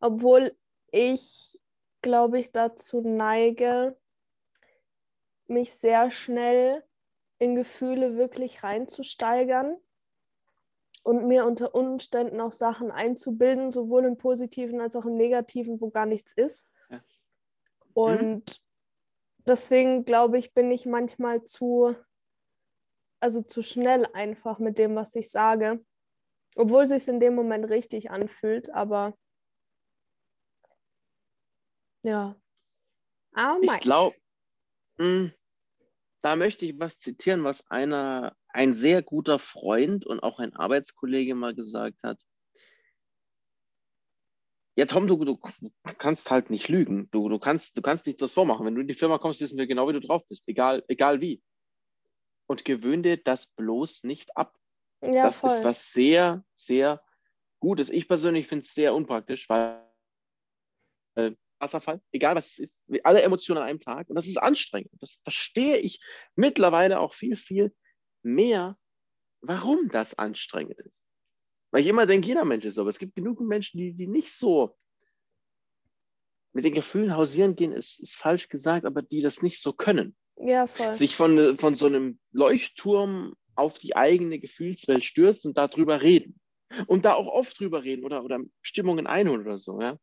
[0.00, 0.54] Obwohl
[0.92, 1.58] ich,
[2.02, 3.98] glaube ich, dazu neige,
[5.48, 6.82] mich sehr schnell
[7.38, 9.76] in Gefühle wirklich reinzusteigern
[11.02, 15.90] und mir unter Umständen auch Sachen einzubilden, sowohl im Positiven als auch im Negativen, wo
[15.90, 16.68] gar nichts ist.
[16.90, 17.00] Ja.
[17.94, 18.60] Und
[19.46, 21.94] deswegen glaube ich, bin ich manchmal zu,
[23.20, 25.84] also zu schnell einfach mit dem, was ich sage.
[26.56, 29.16] Obwohl es sich in dem Moment richtig anfühlt, aber
[32.02, 32.34] ja.
[33.32, 34.16] Ah, ich glaube,
[34.98, 41.34] da möchte ich was zitieren, was einer, ein sehr guter Freund und auch ein Arbeitskollege
[41.34, 42.20] mal gesagt hat.
[44.78, 45.38] Ja, Tom, du, du
[45.98, 47.08] kannst halt nicht lügen.
[47.10, 48.66] Du, du, kannst, du kannst nicht das vormachen.
[48.66, 50.46] Wenn du in die Firma kommst, wissen wir genau, wie du drauf bist.
[50.48, 51.42] Egal, egal wie.
[52.46, 54.54] Und gewöhn dir das bloß nicht ab.
[55.02, 55.50] Ja, das voll.
[55.50, 57.02] ist was sehr, sehr
[57.58, 57.88] Gutes.
[57.88, 59.82] Ich persönlich finde es sehr unpraktisch, weil
[61.14, 64.08] äh, Wasserfall, egal was es ist, alle Emotionen an einem Tag.
[64.08, 64.90] Und das ist anstrengend.
[65.00, 66.00] Das verstehe ich
[66.34, 67.74] mittlerweile auch viel, viel
[68.22, 68.76] mehr,
[69.40, 71.02] warum das anstrengend ist.
[71.70, 74.06] Weil ich immer denke, jeder Mensch ist so, aber es gibt genug Menschen, die, die
[74.06, 74.76] nicht so
[76.52, 80.16] mit den Gefühlen hausieren gehen, ist, ist falsch gesagt, aber die das nicht so können
[80.36, 80.94] Ja, voll.
[80.94, 86.40] sich von, von so einem Leuchtturm auf die eigene Gefühlswelt stürzen und darüber reden.
[86.86, 89.98] Und da auch oft drüber reden oder, oder Stimmungen einholen oder so, ja.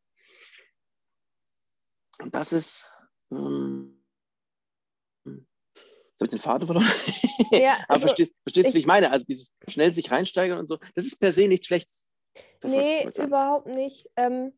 [2.22, 3.06] Und das ist.
[3.32, 4.00] Ähm,
[6.16, 6.86] soll ich den Faden verloren?
[7.52, 9.12] Ja, Aber also, verstehst, verstehst du, ich- wie ich meine?
[9.12, 12.06] Also dieses schnell sich reinsteigern und so, das ist per se nichts Schlechtes.
[12.62, 14.10] Das Nee, überhaupt nicht.
[14.16, 14.58] Ähm,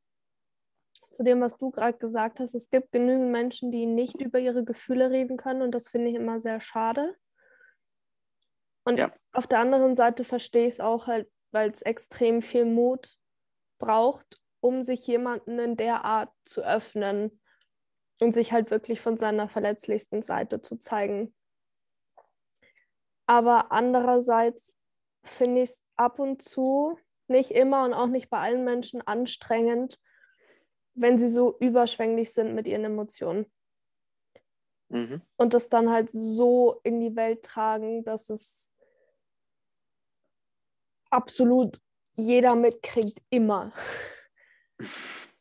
[1.11, 4.65] zu dem, was du gerade gesagt hast, es gibt genügend Menschen, die nicht über ihre
[4.65, 7.15] Gefühle reden können und das finde ich immer sehr schade.
[8.83, 9.13] Und Ja.
[9.31, 13.17] auf der anderen Seite verstehe ich es auch halt, weil es extrem viel Mut
[13.79, 17.41] braucht, um sich jemanden in der Art zu öffnen
[18.21, 21.33] und sich halt wirklich von seiner verletzlichsten Seite zu zeigen.
[23.27, 24.77] Aber andererseits
[25.23, 26.97] finde ich es ab und zu,
[27.27, 29.99] nicht immer und auch nicht bei allen Menschen anstrengend,
[30.93, 33.51] wenn sie so überschwänglich sind mit ihren Emotionen
[34.89, 35.21] Mhm.
[35.37, 38.71] und das dann halt so in die Welt tragen, dass es
[41.09, 41.81] absolut
[42.13, 43.73] jeder mitkriegt, immer.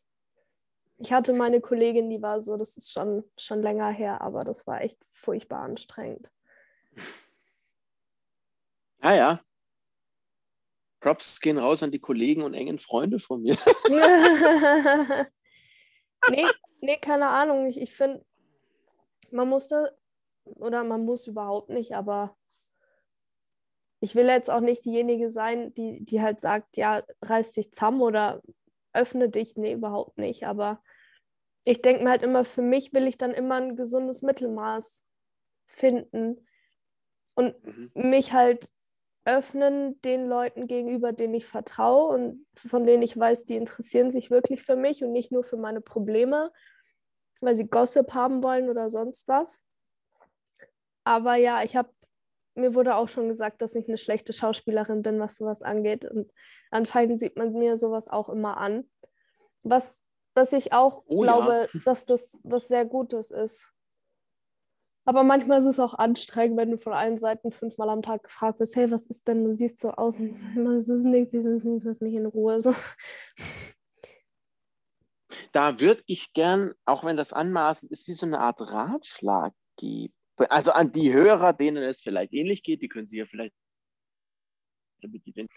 [1.05, 4.65] Ich hatte meine Kollegin, die war so, das ist schon, schon länger her, aber das
[4.65, 6.31] war echt furchtbar anstrengend.
[9.01, 9.41] Ah ja.
[11.01, 13.55] Props gehen raus an die Kollegen und engen Freunde von mir.
[16.31, 16.47] nee,
[16.81, 17.67] nee, keine Ahnung.
[17.67, 18.25] Ich, ich finde,
[19.29, 19.95] man musste,
[20.43, 22.35] oder man muss überhaupt nicht, aber
[23.99, 28.01] ich will jetzt auch nicht diejenige sein, die, die halt sagt, ja, reiß dich zusammen
[28.01, 28.41] oder
[28.91, 29.55] öffne dich.
[29.55, 30.47] Nee, überhaupt nicht.
[30.47, 30.81] Aber
[31.65, 35.03] ich denke mir halt immer, für mich will ich dann immer ein gesundes Mittelmaß
[35.67, 36.47] finden
[37.35, 37.91] und Mhm.
[37.95, 38.69] mich halt
[39.25, 44.29] öffnen den Leuten gegenüber, denen ich vertraue und von denen ich weiß, die interessieren sich
[44.29, 46.51] wirklich für mich und nicht nur für meine Probleme,
[47.41, 49.63] weil sie Gossip haben wollen oder sonst was.
[51.03, 51.89] Aber ja, ich habe,
[52.53, 56.05] mir wurde auch schon gesagt, dass ich eine schlechte Schauspielerin bin, was sowas angeht.
[56.05, 56.31] Und
[56.71, 58.89] anscheinend sieht man mir sowas auch immer an.
[59.63, 60.04] Was,
[60.35, 61.33] was ich auch Oh ja.
[61.33, 63.71] glaube, dass das was sehr Gutes ist.
[65.07, 68.59] Aber manchmal ist es auch anstrengend, wenn du von allen Seiten fünfmal am Tag gefragt
[68.59, 71.85] wirst, hey, was ist denn, du siehst so aus, es ist nichts, es ist nichts,
[71.85, 72.59] lass mich in Ruhe.
[72.59, 72.73] So.
[75.51, 80.13] Da würde ich gern, auch wenn das anmaßend ist, wie so eine Art Ratschlag geben.
[80.49, 83.53] Also an die Hörer, denen es vielleicht ähnlich geht, die können sie ja vielleicht
[85.01, 85.47] damit die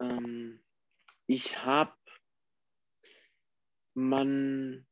[0.00, 0.60] ähm,
[1.26, 1.92] ich habe
[4.00, 4.86] man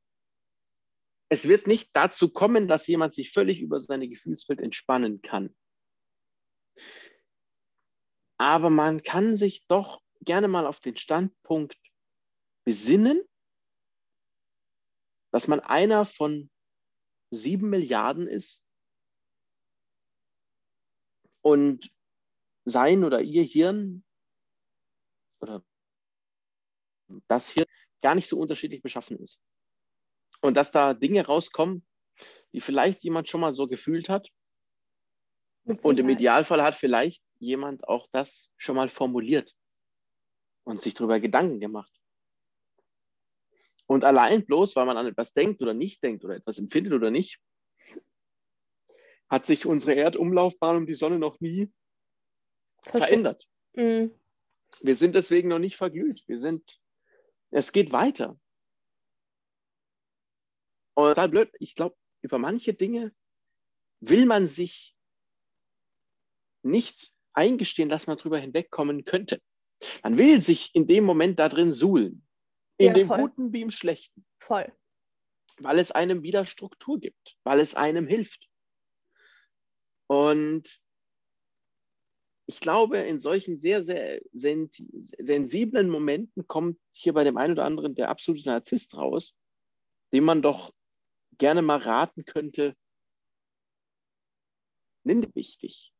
[1.31, 5.55] es wird nicht dazu kommen, dass jemand sich völlig über seine Gefühlswelt entspannen kann.
[8.38, 11.77] Aber man kann sich doch gerne mal auf den Standpunkt
[12.64, 13.23] besinnen,
[15.33, 16.51] dass man einer von
[17.31, 18.64] sieben Milliarden ist
[21.42, 21.90] und
[22.64, 24.05] sein oder ihr Hirn
[25.40, 25.62] oder
[27.27, 27.67] das Hirn
[28.02, 29.40] gar nicht so unterschiedlich beschaffen ist.
[30.40, 31.87] Und dass da Dinge rauskommen,
[32.52, 34.30] die vielleicht jemand schon mal so gefühlt hat.
[35.64, 39.54] Und im Idealfall hat vielleicht jemand auch das schon mal formuliert
[40.64, 41.92] und sich darüber Gedanken gemacht.
[43.87, 47.11] Und allein bloß, weil man an etwas denkt oder nicht denkt oder etwas empfindet oder
[47.11, 47.40] nicht,
[49.28, 51.72] hat sich unsere Erdumlaufbahn um die Sonne noch nie
[52.82, 53.48] verändert.
[53.74, 54.14] Mhm.
[54.80, 56.22] Wir sind deswegen noch nicht verglüht.
[56.26, 56.80] Wir sind,
[57.50, 58.38] es geht weiter.
[60.94, 63.14] Und total blöd, ich glaube, über manche Dinge
[64.00, 64.96] will man sich
[66.62, 69.40] nicht eingestehen, dass man drüber hinwegkommen könnte.
[70.02, 72.26] Man will sich in dem Moment da drin suhlen.
[72.78, 73.20] In ja, dem voll.
[73.20, 74.26] Guten wie im Schlechten.
[74.40, 74.72] Voll.
[75.58, 78.48] Weil es einem wieder Struktur gibt, weil es einem hilft.
[80.08, 80.80] Und
[82.48, 87.94] ich glaube, in solchen sehr, sehr sensiblen Momenten kommt hier bei dem einen oder anderen
[87.94, 89.37] der absolute Narzisst raus,
[90.14, 90.72] dem man doch
[91.37, 92.74] gerne mal raten könnte,
[95.04, 95.92] nimm wichtig.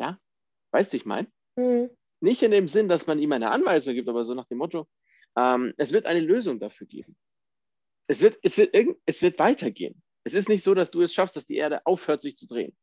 [0.00, 0.18] Ja,
[0.72, 1.30] weißt du, ich meine?
[1.54, 1.90] Mhm.
[2.20, 4.88] Nicht in dem Sinn, dass man ihm eine Anweisung gibt, aber so nach dem Motto,
[5.36, 7.16] ähm, es wird eine Lösung dafür geben.
[8.08, 10.02] Es wird, es, wird irgend, es wird weitergehen.
[10.24, 12.76] Es ist nicht so, dass du es schaffst, dass die Erde aufhört, sich zu drehen.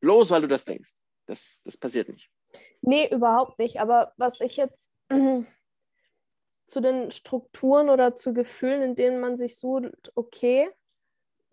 [0.00, 0.94] Bloß weil du das denkst.
[1.26, 2.30] Das, das passiert nicht.
[2.82, 3.80] Nee, überhaupt nicht.
[3.80, 4.90] Aber was ich jetzt
[6.66, 10.70] zu den Strukturen oder zu Gefühlen, in denen man sich sucht, okay,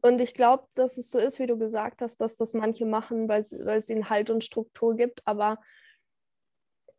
[0.02, 3.30] und ich glaube, dass es so ist, wie du gesagt hast, dass das manche machen,
[3.30, 5.22] weil es ihnen Halt und Struktur gibt.
[5.28, 5.60] Aber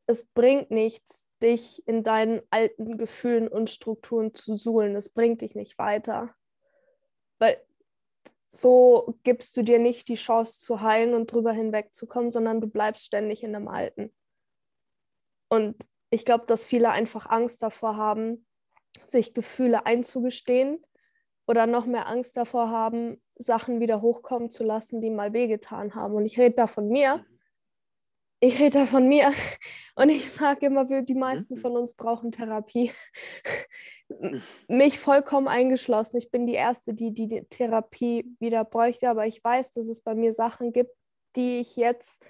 [0.06, 4.94] es bringt nichts, dich in deinen alten Gefühlen und Strukturen zu suhlen.
[4.94, 6.35] Es bringt dich nicht weiter.
[8.54, 13.06] So gibst du dir nicht die Chance zu heilen und drüber hinwegzukommen, sondern du bleibst
[13.06, 14.12] ständig in dem Alten.
[15.48, 18.46] Und ich glaube, dass viele einfach Angst davor haben,
[19.04, 20.84] sich Gefühle einzugestehen
[21.46, 26.14] oder noch mehr Angst davor haben, Sachen wieder hochkommen zu lassen, die mal wehgetan haben.
[26.14, 27.24] Und ich rede da von mir.
[28.44, 29.31] Ich rede da von mir.
[29.94, 32.90] Und ich sage immer, wir, die meisten von uns brauchen Therapie.
[34.66, 36.16] Mich vollkommen eingeschlossen.
[36.16, 39.09] Ich bin die Erste, die die Therapie wieder bräuchte.
[39.09, 40.90] Aber ich weiß, dass es bei mir Sachen gibt,
[41.37, 42.26] die ich jetzt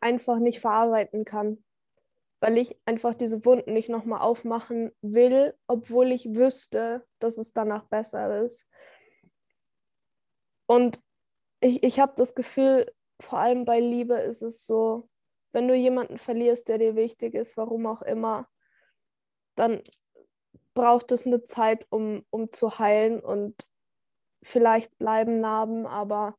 [0.00, 1.62] einfach nicht verarbeiten kann
[2.40, 7.84] weil ich einfach diese Wunden nicht nochmal aufmachen will, obwohl ich wüsste, dass es danach
[7.84, 8.68] besser ist.
[10.66, 11.00] Und
[11.60, 15.08] ich, ich habe das Gefühl, vor allem bei Liebe ist es so,
[15.52, 18.48] wenn du jemanden verlierst, der dir wichtig ist, warum auch immer,
[19.54, 19.82] dann
[20.74, 23.66] braucht es eine Zeit, um, um zu heilen und
[24.42, 26.36] vielleicht bleiben Narben, aber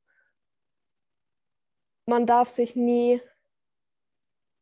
[2.05, 3.21] man darf sich nie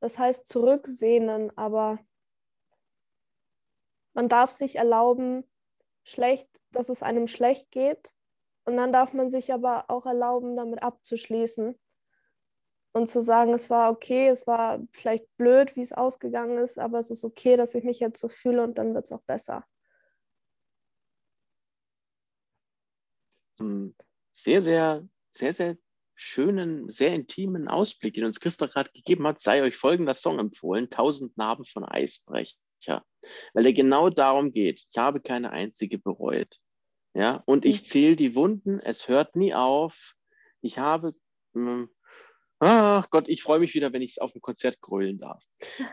[0.06, 1.98] das heißt zurücksehnen, aber
[4.14, 5.44] man darf sich erlauben,
[6.04, 8.14] schlecht, dass es einem schlecht geht.
[8.66, 11.80] Und dann darf man sich aber auch erlauben, damit abzuschließen
[12.96, 16.98] und zu sagen, es war okay, es war vielleicht blöd, wie es ausgegangen ist, aber
[16.98, 19.66] es ist okay, dass ich mich jetzt so fühle und dann wird es auch besser.
[24.34, 25.78] Sehr, sehr, sehr, sehr
[26.14, 30.90] schönen, sehr intimen Ausblick, den uns Christa gerade gegeben hat, sei euch folgender Song empfohlen,
[30.90, 33.04] Tausend Narben von Eisbrecher,
[33.54, 34.86] weil er genau darum geht.
[34.90, 36.62] Ich habe keine einzige bereut.
[37.14, 37.86] Ja, und ich mhm.
[37.86, 40.16] zähle die Wunden, es hört nie auf.
[40.62, 41.14] Ich habe,
[41.54, 41.90] hm,
[42.60, 45.44] ach Gott, ich freue mich wieder, wenn ich es auf dem Konzert grölen darf.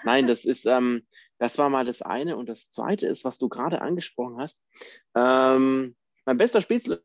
[0.04, 1.06] Nein, das ist, ähm,
[1.38, 2.36] das war mal das eine.
[2.36, 4.62] Und das zweite ist, was du gerade angesprochen hast.
[5.14, 7.02] Ähm, mein bester Spätzle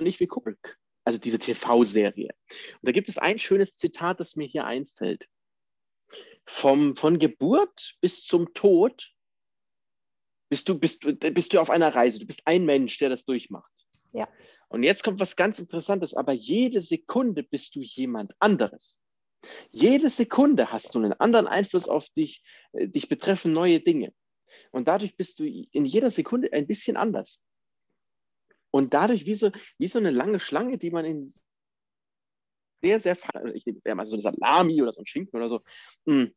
[0.00, 2.28] nicht wie Kubrick also diese TV-Serie.
[2.28, 5.26] Und da gibt es ein schönes Zitat, das mir hier einfällt.
[6.46, 9.12] Vom, von Geburt bis zum Tod
[10.48, 12.18] bist du, bist, bist du auf einer Reise.
[12.18, 13.72] Du bist ein Mensch, der das durchmacht.
[14.12, 14.28] Ja.
[14.70, 19.00] Und jetzt kommt was ganz Interessantes, aber jede Sekunde bist du jemand anderes.
[19.70, 24.14] Jede Sekunde hast du einen anderen Einfluss auf dich, äh, dich betreffen neue Dinge.
[24.70, 27.40] Und dadurch bist du in jeder Sekunde ein bisschen anders.
[28.70, 31.32] Und dadurch wie so, wie so eine lange Schlange, die man in
[32.82, 33.18] sehr, sehr,
[33.52, 35.62] ich nehme eher mal so eine Salami oder so ein Schinken oder so,
[36.06, 36.32] hm.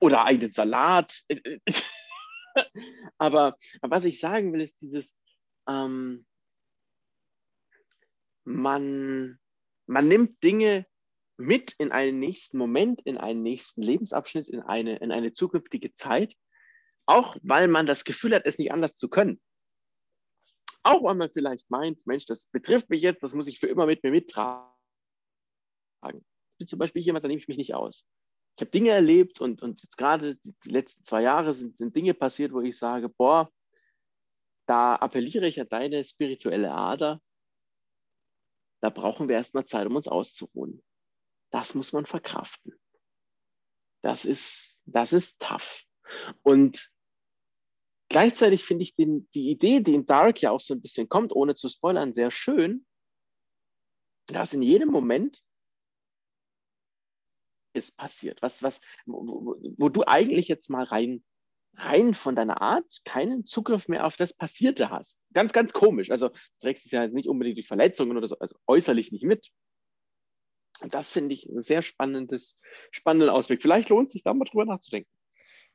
[0.00, 1.22] oder einen Salat.
[3.16, 5.16] aber, aber, was ich sagen will, ist dieses,
[5.66, 6.26] ähm,
[8.44, 9.38] man,
[9.86, 10.86] man nimmt Dinge
[11.36, 16.34] mit in einen nächsten Moment, in einen nächsten Lebensabschnitt, in eine, in eine zukünftige Zeit,
[17.06, 19.40] auch weil man das Gefühl hat, es nicht anders zu können.
[20.84, 23.86] Auch wenn man vielleicht meint, Mensch, das betrifft mich jetzt, das muss ich für immer
[23.86, 24.72] mit mir mittragen.
[26.04, 28.04] Ich bin zum Beispiel jemand, da nehme ich mich nicht aus.
[28.56, 31.96] Ich habe Dinge erlebt und, und jetzt gerade die, die letzten zwei Jahre sind, sind
[31.96, 33.50] Dinge passiert, wo ich sage, boah,
[34.66, 37.20] da appelliere ich an deine spirituelle Ader.
[38.82, 40.82] Da brauchen wir erstmal Zeit, um uns auszuruhen.
[41.50, 42.74] Das muss man verkraften.
[44.02, 45.84] Das ist, das ist tough.
[46.42, 46.92] Und
[48.08, 51.32] gleichzeitig finde ich den, die Idee, die in Dark ja auch so ein bisschen kommt,
[51.32, 52.84] ohne zu spoilern, sehr schön,
[54.26, 55.44] dass in jedem Moment
[57.74, 61.24] ist passiert, was, was, wo, wo, du eigentlich jetzt mal rein,
[61.76, 65.26] rein von deiner Art keinen Zugriff mehr auf das Passierte hast.
[65.32, 66.10] Ganz, ganz komisch.
[66.10, 69.50] Also du trägst es ja nicht unbedingt durch Verletzungen oder so, also äußerlich nicht mit.
[70.80, 73.62] Und das finde ich ein sehr spannendes, spannenden Ausweg.
[73.62, 75.10] Vielleicht lohnt es sich da mal drüber nachzudenken.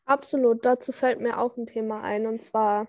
[0.05, 2.87] Absolut, dazu fällt mir auch ein Thema ein, und zwar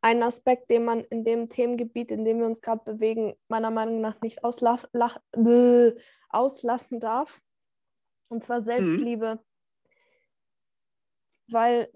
[0.00, 4.00] ein Aspekt, den man in dem Themengebiet, in dem wir uns gerade bewegen, meiner Meinung
[4.00, 4.90] nach nicht auslassen
[7.00, 7.40] darf,
[8.28, 8.64] und zwar mhm.
[8.64, 9.36] Selbstliebe.
[9.36, 9.40] Mhm.
[11.48, 11.90] Weil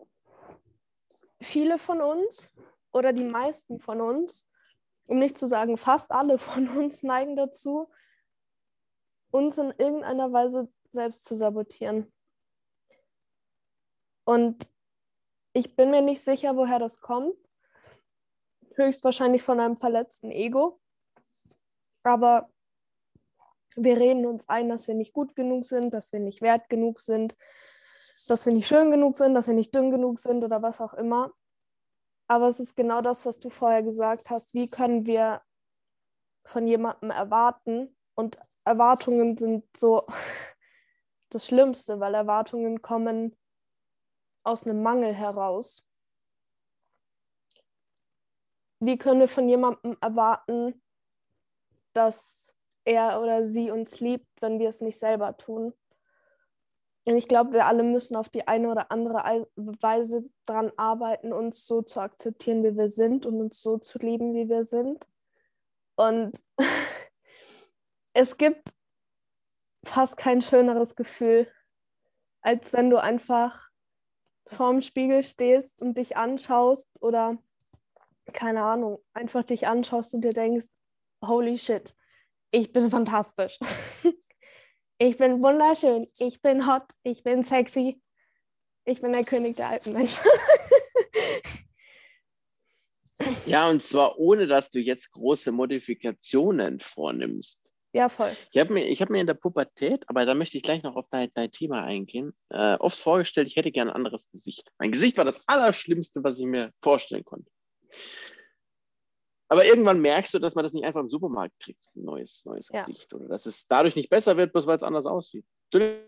[1.41, 2.55] viele von uns
[2.93, 4.49] oder die meisten von uns,
[5.07, 7.91] um nicht zu sagen fast alle von uns, neigen dazu,
[9.31, 12.13] uns in irgendeiner Weise selbst zu sabotieren.
[14.25, 14.71] Und
[15.53, 17.35] ich bin mir nicht sicher, woher das kommt.
[18.75, 20.79] Höchstwahrscheinlich von einem verletzten Ego.
[22.03, 22.51] Aber
[23.75, 27.01] wir reden uns ein, dass wir nicht gut genug sind, dass wir nicht wert genug
[27.01, 27.37] sind,
[28.29, 30.95] dass wir nicht schön genug sind, dass wir nicht dünn genug sind oder was auch
[30.95, 31.33] immer.
[32.29, 34.55] Aber es ist genau das, was du vorher gesagt hast.
[34.55, 35.43] Wie können wir
[36.45, 37.97] von jemandem erwarten?
[38.15, 40.07] Und Erwartungen sind so
[41.31, 43.37] das Schlimmste, weil Erwartungen kommen
[44.45, 45.85] aus einem Mangel heraus.
[48.81, 50.83] Wie können wir von jemandem erwarten,
[51.93, 55.75] dass er oder sie uns liebt, wenn wir es nicht selber tun?
[57.09, 61.67] Und ich glaube, wir alle müssen auf die eine oder andere Weise daran arbeiten, uns
[61.67, 65.07] so zu akzeptieren, wie wir sind und uns so zu lieben, wie wir sind.
[65.97, 66.45] Und
[68.13, 68.75] es gibt
[69.87, 71.51] fast kein schöneres Gefühl,
[72.43, 73.71] als wenn du einfach
[74.45, 77.39] vorm Spiegel stehst und dich anschaust oder
[78.35, 80.67] keine Ahnung, einfach dich anschaust und dir denkst,
[81.25, 81.97] holy shit,
[82.51, 83.59] ich bin fantastisch.
[84.99, 88.01] ich bin wunderschön, ich bin hot, ich bin sexy,
[88.85, 90.19] ich bin der König der alten Menschen.
[93.47, 97.73] ja, und zwar ohne, dass du jetzt große Modifikationen vornimmst.
[97.93, 98.37] Ja, voll.
[98.51, 101.07] Ich habe mir, hab mir in der Pubertät, aber da möchte ich gleich noch auf
[101.11, 104.71] dein, dein Thema eingehen, äh, oft vorgestellt, ich hätte gern ein anderes Gesicht.
[104.79, 107.51] Mein Gesicht war das Allerschlimmste, was ich mir vorstellen konnte.
[109.49, 112.69] Aber irgendwann merkst du, dass man das nicht einfach im Supermarkt kriegt, ein neues, neues
[112.73, 112.85] ja.
[112.85, 113.13] Gesicht.
[113.15, 115.47] Oder dass es dadurch nicht besser wird, bloß weil es anders aussieht.
[115.71, 116.07] Zuerst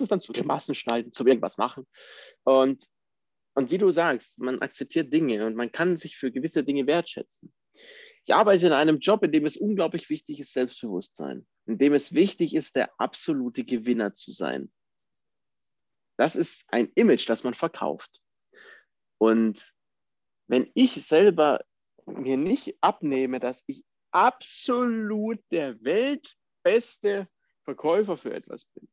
[0.00, 1.86] ist dann zu Grimassen schneiden, zu irgendwas machen.
[2.44, 2.86] Und,
[3.54, 7.52] und wie du sagst, man akzeptiert Dinge und man kann sich für gewisse Dinge wertschätzen.
[8.24, 12.14] Ich arbeite in einem Job, in dem es unglaublich wichtig ist, Selbstbewusstsein, in dem es
[12.14, 14.70] wichtig ist, der absolute Gewinner zu sein.
[16.16, 18.22] Das ist ein Image, das man verkauft.
[19.18, 19.74] Und
[20.46, 21.64] wenn ich selber
[22.06, 27.28] mir nicht abnehme, dass ich absolut der weltbeste
[27.64, 28.88] Verkäufer für etwas bin,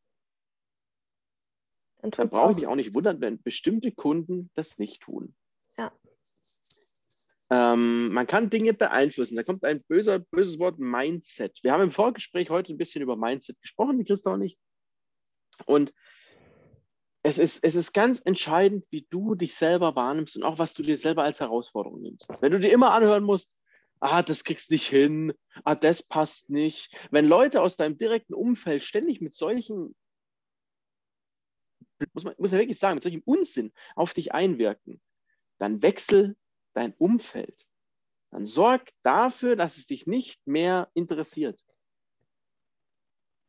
[2.02, 5.36] dann brauche ich mich auch nicht wundern, wenn bestimmte Kunden das nicht tun.
[5.78, 5.92] Ja.
[7.52, 9.36] Ähm, man kann Dinge beeinflussen.
[9.36, 11.60] Da kommt ein böser, böses Wort Mindset.
[11.64, 14.58] Wir haben im Vorgespräch heute ein bisschen über Mindset gesprochen, die Christa und ich.
[15.66, 15.94] Und
[17.22, 20.84] es ist, es ist ganz entscheidend, wie du dich selber wahrnimmst und auch was du
[20.84, 22.30] dir selber als Herausforderung nimmst.
[22.42, 23.54] Wenn du dir immer anhören musst,
[24.00, 25.34] ah, das kriegst du nicht hin,
[25.66, 26.96] ah, das passt nicht.
[27.12, 29.96] Wenn Leute aus deinem direkten Umfeld ständig mit solchen,
[32.14, 35.02] muss man, muss man wirklich sagen, mit solchem Unsinn auf dich einwirken,
[35.58, 36.38] dann wechsel
[36.74, 37.68] dein Umfeld,
[38.32, 41.60] dann sorg dafür, dass es dich nicht mehr interessiert.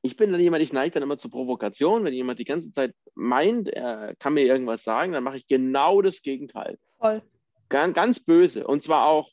[0.02, 2.04] Ich bin dann jemand, ich neige dann immer zur Provokation.
[2.04, 6.00] Wenn jemand die ganze Zeit meint, er kann mir irgendwas sagen, dann mache ich genau
[6.00, 6.78] das Gegenteil.
[6.98, 7.22] Voll.
[7.68, 8.66] Ganz, ganz böse.
[8.66, 9.30] Und zwar auch,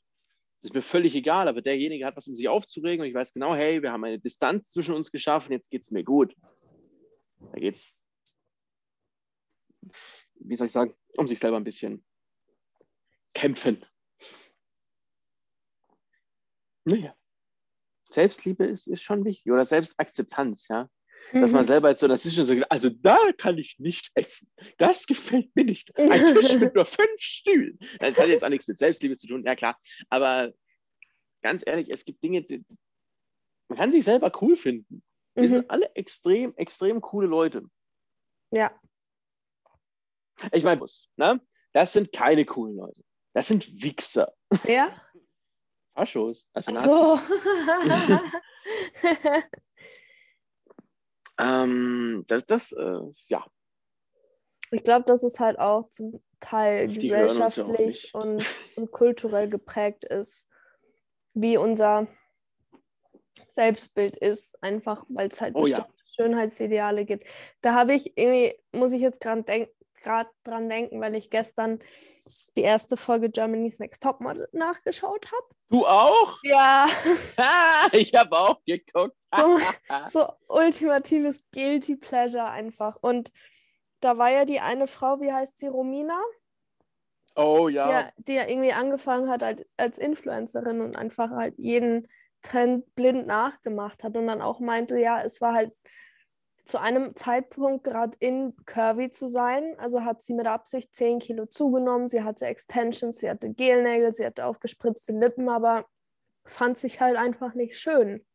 [0.61, 3.33] das ist mir völlig egal, aber derjenige hat was, um sich aufzuregen und ich weiß
[3.33, 6.35] genau, hey, wir haben eine Distanz zwischen uns geschaffen, jetzt geht es mir gut.
[7.51, 7.97] Da geht es,
[10.35, 12.03] wie soll ich sagen, um sich selber ein bisschen
[13.33, 13.85] kämpfen.
[16.85, 17.15] Naja.
[18.17, 20.89] Selbstliebe ist, ist schon wichtig oder Selbstakzeptanz, ja.
[21.33, 21.67] dass man Mhm.
[21.67, 24.49] selber jetzt so dazwischen so, also da kann ich nicht essen.
[24.79, 25.95] Das gefällt mir nicht.
[25.97, 27.77] Ein Tisch mit nur fünf Stühlen.
[27.99, 29.77] Das hat jetzt auch nichts mit Selbstliebe zu tun, ja klar.
[30.09, 30.51] Aber
[31.43, 32.65] ganz ehrlich, es gibt Dinge, die,
[33.69, 35.03] man kann sich selber cool finden.
[35.35, 35.47] Wir Mhm.
[35.49, 37.63] sind alle extrem, extrem coole Leute.
[38.51, 38.71] Ja.
[40.51, 40.83] Ich meine,
[41.17, 41.39] ne?
[41.73, 43.01] das sind keine coolen Leute.
[43.33, 44.33] Das sind Wichser.
[44.67, 44.89] Ja?
[45.97, 46.47] Faschos.
[46.53, 46.91] Also Nazis.
[46.91, 47.19] so.
[51.39, 53.45] Ähm, das, das, äh, ja.
[54.71, 58.15] Ich glaube, dass es halt auch zum Teil Die ja gesellschaftlich nicht.
[58.15, 58.43] und,
[58.75, 60.49] und kulturell geprägt ist,
[61.35, 62.07] wie unser
[63.47, 65.81] Selbstbild ist, einfach weil es halt Oh ja.
[65.81, 67.25] bestimmte Schönheitsideale gibt.
[67.61, 71.79] Da habe ich irgendwie, muss ich jetzt gerade denk, grad dran denken, weil ich gestern
[72.55, 75.55] die erste Folge Germany's Next Topmodel nachgeschaut habe.
[75.69, 76.37] Du auch?
[76.43, 76.87] Ja,
[77.37, 79.15] Ah, ich habe auch geguckt.
[79.35, 79.59] so,
[80.09, 82.97] so ultimatives Guilty Pleasure einfach.
[83.01, 83.31] Und
[83.99, 86.19] da war ja die eine Frau, wie heißt sie, Romina?
[87.35, 87.89] oh die ja.
[87.89, 92.07] ja, die ja irgendwie angefangen hat als, als Influencerin und einfach halt jeden
[92.41, 95.73] Trend blind nachgemacht hat und dann auch meinte, ja, es war halt
[96.67, 99.75] zu einem Zeitpunkt gerade in curvy zu sein.
[99.79, 102.07] Also hat sie mit Absicht 10 Kilo zugenommen.
[102.07, 105.85] Sie hatte Extensions, sie hatte Gelnägel, sie hatte aufgespritzte Lippen, aber
[106.45, 108.25] fand sich halt einfach nicht schön.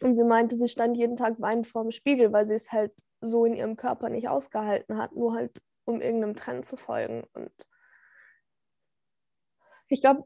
[0.00, 2.92] Und sie meinte, sie stand jeden Tag weinend vor dem Spiegel, weil sie es halt
[3.20, 7.24] so in ihrem Körper nicht ausgehalten hat, nur halt um irgendeinem Trend zu folgen.
[7.34, 7.52] Und
[9.86, 10.24] ich glaube,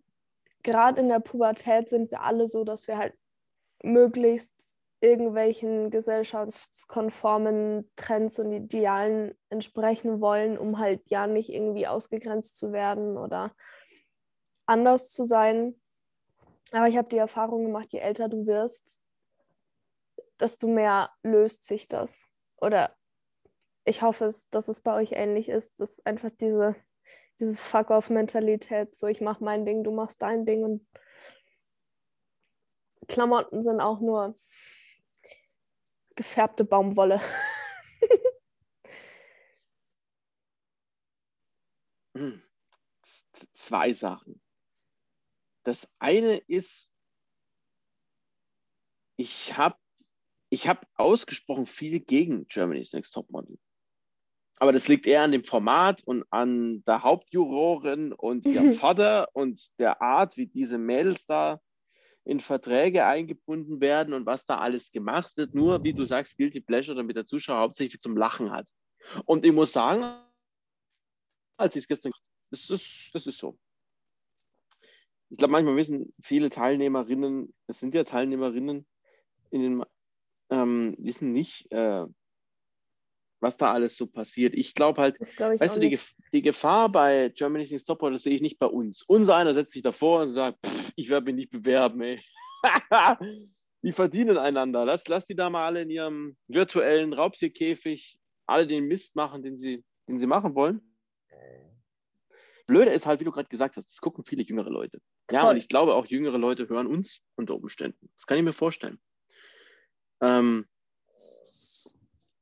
[0.63, 3.15] gerade in der Pubertät sind wir alle so, dass wir halt
[3.83, 12.73] möglichst irgendwelchen gesellschaftskonformen Trends und Idealen entsprechen wollen, um halt ja nicht irgendwie ausgegrenzt zu
[12.73, 13.55] werden oder
[14.65, 15.79] anders zu sein.
[16.73, 19.01] Aber ich habe die Erfahrung gemacht, je älter du wirst,
[20.41, 22.29] desto mehr löst sich das.
[22.61, 22.97] Oder
[23.85, 26.75] ich hoffe, dass es bei euch ähnlich ist, dass einfach diese,
[27.39, 30.87] diese Fuck-off-Mentalität, so ich mach mein Ding, du machst dein Ding und
[33.07, 34.35] Klamotten sind auch nur
[36.17, 37.21] gefärbte Baumwolle.
[42.17, 42.43] Hm.
[43.53, 44.41] Zwei Sachen.
[45.65, 46.91] Das eine ist,
[49.19, 49.77] ich habe
[50.49, 53.59] ich hab ausgesprochen viel gegen Germany's Next Topmodel.
[54.59, 59.79] Aber das liegt eher an dem Format und an der Hauptjurorin und ihrem Vater und
[59.79, 61.61] der Art, wie diese Mädels da
[62.27, 65.55] in Verträge eingebunden werden und was da alles gemacht wird.
[65.55, 68.69] Nur, wie du sagst, Guilty Pleasure, damit der Zuschauer hauptsächlich zum Lachen hat.
[69.25, 70.05] Und ich muss sagen,
[71.57, 72.13] als ich es gestern,
[72.51, 73.57] das ist, das ist so.
[75.31, 78.87] Ich glaube, manchmal wissen viele Teilnehmerinnen, es sind ja Teilnehmerinnen,
[79.51, 79.85] in den,
[80.51, 82.07] ähm, wissen nicht, äh,
[83.41, 84.55] was da alles so passiert.
[84.55, 85.91] Ich glaube halt, Das glaube ich weißt du, die.
[85.91, 89.03] Gef die Gefahr bei Germany's Next Topmodel, das sehe ich nicht bei uns.
[89.03, 92.21] Unser einer setzt sich davor und sagt, "Pff, ich werde mich nicht bewerben, ey.
[93.83, 94.85] die verdienen einander.
[94.85, 99.57] Lass, lass die da mal alle in ihrem virtuellen Raubtierkäfig alle den Mist machen, den
[99.57, 100.81] sie, den sie machen wollen.
[102.67, 105.01] Blöde ist halt, wie du gerade gesagt hast, das gucken viele jüngere Leute.
[105.31, 105.51] Ja, Voll.
[105.53, 108.11] und ich glaube auch jüngere Leute hören uns unter Umständen.
[108.17, 108.99] Das kann ich mir vorstellen.
[110.21, 110.67] Ähm,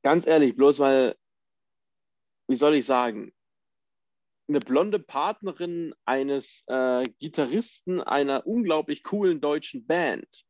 [0.05, 1.15] ganz ehrlich, bloß weil,
[2.47, 3.33] wie soll ich sagen,
[4.47, 10.45] eine blonde Partnerin eines äh, Gitarristen einer unglaublich coolen deutschen Band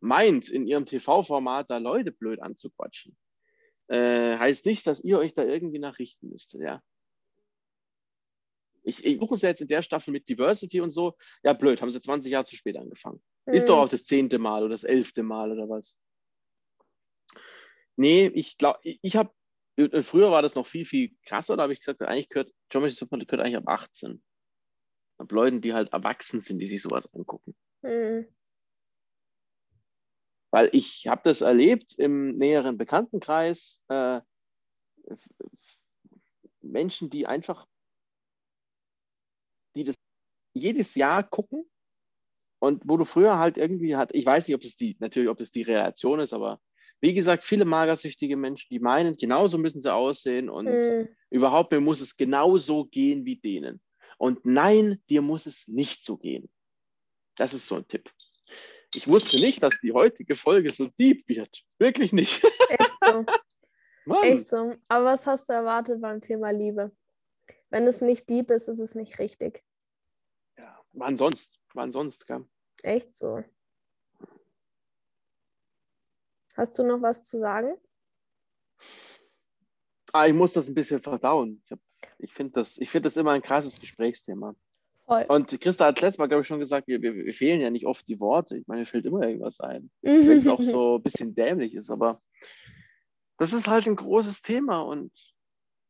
[0.00, 3.16] meint, in ihrem TV-Format da Leute blöd anzuquatschen,
[3.88, 6.82] äh, heißt nicht, dass ihr euch da irgendwie nachrichten müsstet, ja.
[8.82, 11.16] Ich, ich suche es ja jetzt in der Staffel mit Diversity und so.
[11.42, 13.22] Ja, blöd, haben sie 20 Jahre zu spät angefangen.
[13.46, 13.84] Ist doch Hm.
[13.84, 15.98] auch das zehnte Mal oder das elfte Mal oder was.
[18.02, 19.32] Nee, ich glaube, ich, habe,
[20.02, 23.26] früher war das noch viel, viel krasser, da habe ich gesagt, eigentlich gehört, Germany's Supermodel
[23.28, 24.20] gehört eigentlich ab 18.
[25.18, 27.54] Ab Leuten, die halt erwachsen sind, die sich sowas angucken.
[27.84, 28.26] Hm.
[30.50, 34.20] Weil ich habe das erlebt im näheren Bekanntenkreis, äh,
[36.60, 37.68] Menschen, die einfach,
[39.76, 39.94] die das
[40.54, 41.70] jedes Jahr gucken
[42.58, 45.38] und wo du früher halt irgendwie hat, ich weiß nicht, ob das die, natürlich, ob
[45.38, 46.60] das die Reaktion ist, aber
[47.02, 51.08] wie gesagt, viele magersüchtige Menschen, die meinen, genauso müssen sie aussehen und Hm.
[51.30, 53.82] überhaupt, mir muss es genauso gehen wie denen.
[54.18, 56.48] Und nein, dir muss es nicht so gehen.
[57.34, 58.08] Das ist so ein Tipp.
[58.94, 61.64] Ich wusste nicht, dass die heutige Folge so deep wird.
[61.78, 62.44] Wirklich nicht.
[62.68, 63.26] Echt so.
[64.04, 64.22] Mann.
[64.22, 64.74] Echt so.
[64.86, 66.92] Aber was hast du erwartet beim Thema Liebe?
[67.70, 69.64] Wenn es nicht deep ist, ist es nicht richtig.
[70.56, 71.58] Ja, wann sonst?
[71.74, 72.26] Wann sonst?
[72.28, 72.44] Gell?
[72.82, 73.42] Echt so.
[76.56, 77.74] Hast du noch was zu sagen?
[80.12, 81.62] Ah, ich muss das ein bisschen verdauen.
[81.64, 81.78] Ich,
[82.18, 84.54] ich finde das, ich find das immer ein krasses Gesprächsthema.
[85.06, 85.24] Voll.
[85.28, 87.86] Und Christa hat letztes Mal, glaube ich, schon gesagt, wir, wir, wir fehlen ja nicht
[87.86, 88.58] oft die Worte.
[88.58, 89.90] Ich meine, mir fällt immer irgendwas ein.
[90.02, 91.90] Wenn es auch so ein bisschen dämlich ist.
[91.90, 92.20] Aber
[93.38, 95.12] das ist halt ein großes Thema und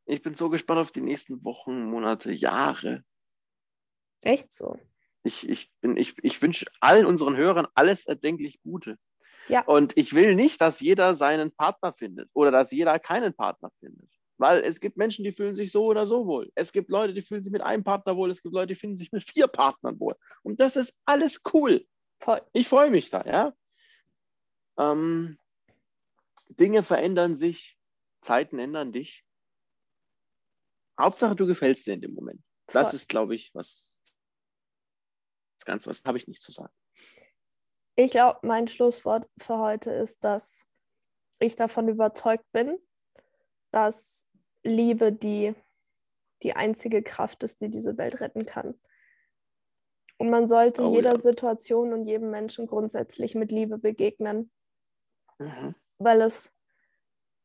[0.07, 3.05] ich bin so gespannt auf die nächsten Wochen, Monate, Jahre.
[4.23, 4.79] Echt so.
[5.25, 8.99] Ich, ich, bin- ich, ich wünsche allen unseren Hörern alles erdenklich Gute.
[9.49, 9.64] Ja.
[9.64, 14.09] Und ich will nicht, dass jeder seinen Partner findet oder dass jeder keinen Partner findet.
[14.38, 16.51] Weil es gibt Menschen, die fühlen sich so oder so wohl.
[16.55, 18.30] Es gibt Leute, die fühlen sich mit einem Partner wohl.
[18.30, 20.16] Es gibt Leute, die fühlen sich mit vier Partnern wohl.
[20.43, 21.86] Und das ist alles cool.
[22.20, 22.40] Voll.
[22.53, 23.53] Ich freue mich da, ja.
[24.78, 25.38] Ähm,
[26.49, 27.78] Dinge verändern sich,
[28.22, 29.24] Zeiten ändern dich.
[30.99, 32.43] Hauptsache, du gefällst dir in dem Moment.
[32.66, 32.97] Das Voll.
[32.97, 33.97] ist, glaube ich, was.
[35.59, 36.72] Das Ganze, was habe ich nicht zu sagen.
[37.95, 40.66] Ich glaube, mein Schlusswort für heute ist, dass
[41.38, 42.78] ich davon überzeugt bin,
[43.70, 44.30] dass
[44.62, 45.55] Liebe die,
[46.43, 48.80] die einzige Kraft ist, die diese Welt retten kann.
[50.18, 51.18] Und man sollte Oh jeder ja.
[51.18, 54.51] Situation und jedem Menschen grundsätzlich mit Liebe begegnen,
[55.38, 55.74] Mhm.
[55.99, 56.53] weil es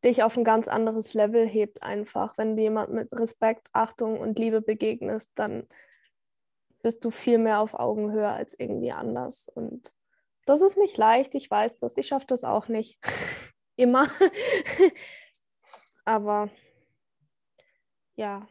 [0.03, 2.37] dich auf ein ganz anderes Level hebt einfach.
[2.37, 5.67] Wenn du jemand mit Respekt, Achtung und Liebe begegnest, dann
[6.83, 9.49] bist du viel mehr auf Augenhöhe als irgendwie anders.
[9.49, 9.91] Und
[10.47, 11.97] das ist nicht leicht, ich weiß das.
[11.97, 12.97] Ich schaffe das auch nicht.
[13.75, 14.07] Immer.
[16.05, 16.49] Aber
[18.15, 18.47] ja.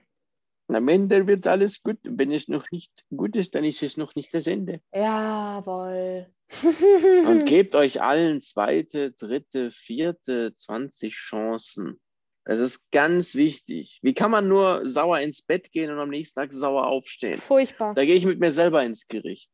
[0.68, 1.98] Am Ende wird alles gut.
[2.02, 4.80] Wenn es noch nicht gut ist, dann ist es noch nicht das Ende.
[4.94, 6.26] Jawohl.
[7.28, 12.00] Und gebt euch allen zweite, dritte, vierte, 20 Chancen.
[12.44, 13.98] Das ist ganz wichtig.
[14.02, 17.40] Wie kann man nur sauer ins Bett gehen und am nächsten Tag sauer aufstehen?
[17.40, 17.92] Furchtbar.
[17.94, 19.50] Da gehe ich mit mir selber ins Gericht.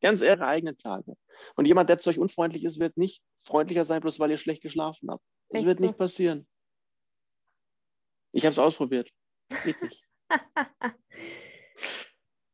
[0.00, 1.14] Ganz eure eigene Klage.
[1.56, 4.62] Und jemand, der zu euch unfreundlich ist, wird nicht freundlicher sein, bloß weil ihr schlecht
[4.62, 5.24] geschlafen habt.
[5.48, 5.86] Das Echt wird so.
[5.86, 6.46] nicht passieren.
[8.32, 9.10] Ich habe es ausprobiert.
[9.64, 10.02] Geht nicht.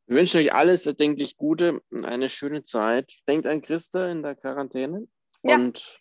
[0.06, 3.14] Wir wünschen euch alles erdenklich Gute und eine schöne Zeit.
[3.26, 5.08] Denkt an Christa in der Quarantäne.
[5.42, 5.56] Ja.
[5.56, 5.98] Und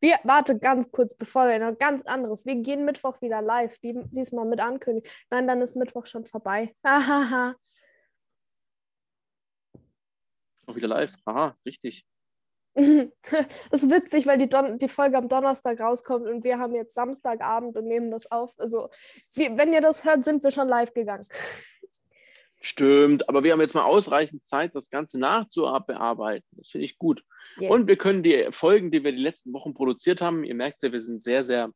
[0.00, 2.46] Wir, warte ganz kurz, bevor wir noch ganz anderes.
[2.46, 5.10] Wir gehen Mittwoch wieder live, die, diesmal mit Ankündigung.
[5.28, 6.72] Nein, dann ist Mittwoch schon vorbei.
[10.70, 11.14] Auch wieder live.
[11.24, 12.06] Aha, richtig.
[12.74, 12.84] Das
[13.72, 17.76] ist witzig, weil die, Don die Folge am Donnerstag rauskommt und wir haben jetzt Samstagabend
[17.76, 18.52] und nehmen das auf.
[18.58, 18.88] Also,
[19.34, 21.26] wenn ihr das hört, sind wir schon live gegangen.
[22.62, 26.46] Stimmt, aber wir haben jetzt mal ausreichend Zeit, das Ganze nachzubearbeiten.
[26.52, 27.24] Das finde ich gut.
[27.58, 27.70] Yes.
[27.70, 30.92] Und wir können die Folgen, die wir die letzten Wochen produziert haben, ihr merkt ja,
[30.92, 31.72] wir sind sehr, sehr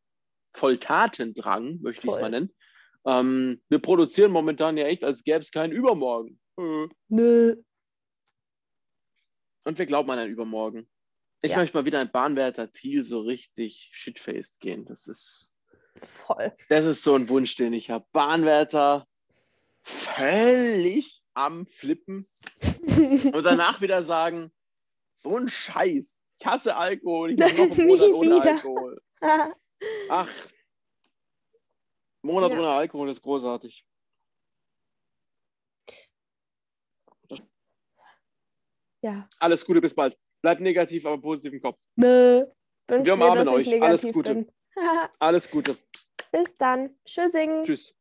[0.52, 2.54] voll Tatendrang, möchte ich es mal nennen.
[3.06, 6.38] Ähm, wir produzieren momentan ja echt, als gäbe es keinen Übermorgen.
[6.58, 6.88] Äh.
[7.08, 7.56] Nö.
[9.64, 10.88] Und wir glauben an ein Übermorgen.
[11.42, 11.58] Ich Ja.
[11.58, 14.84] möchte mal wieder ein Bahnwärter Thiel so richtig shitfaced gehen.
[14.86, 15.54] Das ist,
[16.02, 16.52] Voll.
[16.68, 18.06] das ist so ein Wunsch, den ich habe.
[18.12, 19.06] Bahnwärter
[19.82, 22.26] völlig am Flippen
[23.34, 24.52] und danach wieder sagen,
[25.16, 26.26] so ein Scheiß.
[26.38, 27.32] Ich hasse Alkohol.
[27.32, 28.54] Ich mache noch einen Monat ohne wieder.
[28.54, 29.02] Alkohol.
[30.08, 30.28] Ach,
[32.22, 32.58] Monat Ja.
[32.58, 33.84] ohne Alkohol ist großartig.
[39.04, 39.28] Ja.
[39.38, 40.16] Alles Gute, bis bald.
[40.42, 41.78] Bleibt negativ, aber positiv im Kopf.
[41.96, 42.46] Nö.
[42.88, 43.82] Wir umarmen euch.
[43.82, 44.46] Alles Gute.
[45.18, 45.76] Alles Gute.
[46.32, 46.90] Bis dann.
[47.04, 47.64] Tschüssing.
[47.64, 47.94] Tschüss.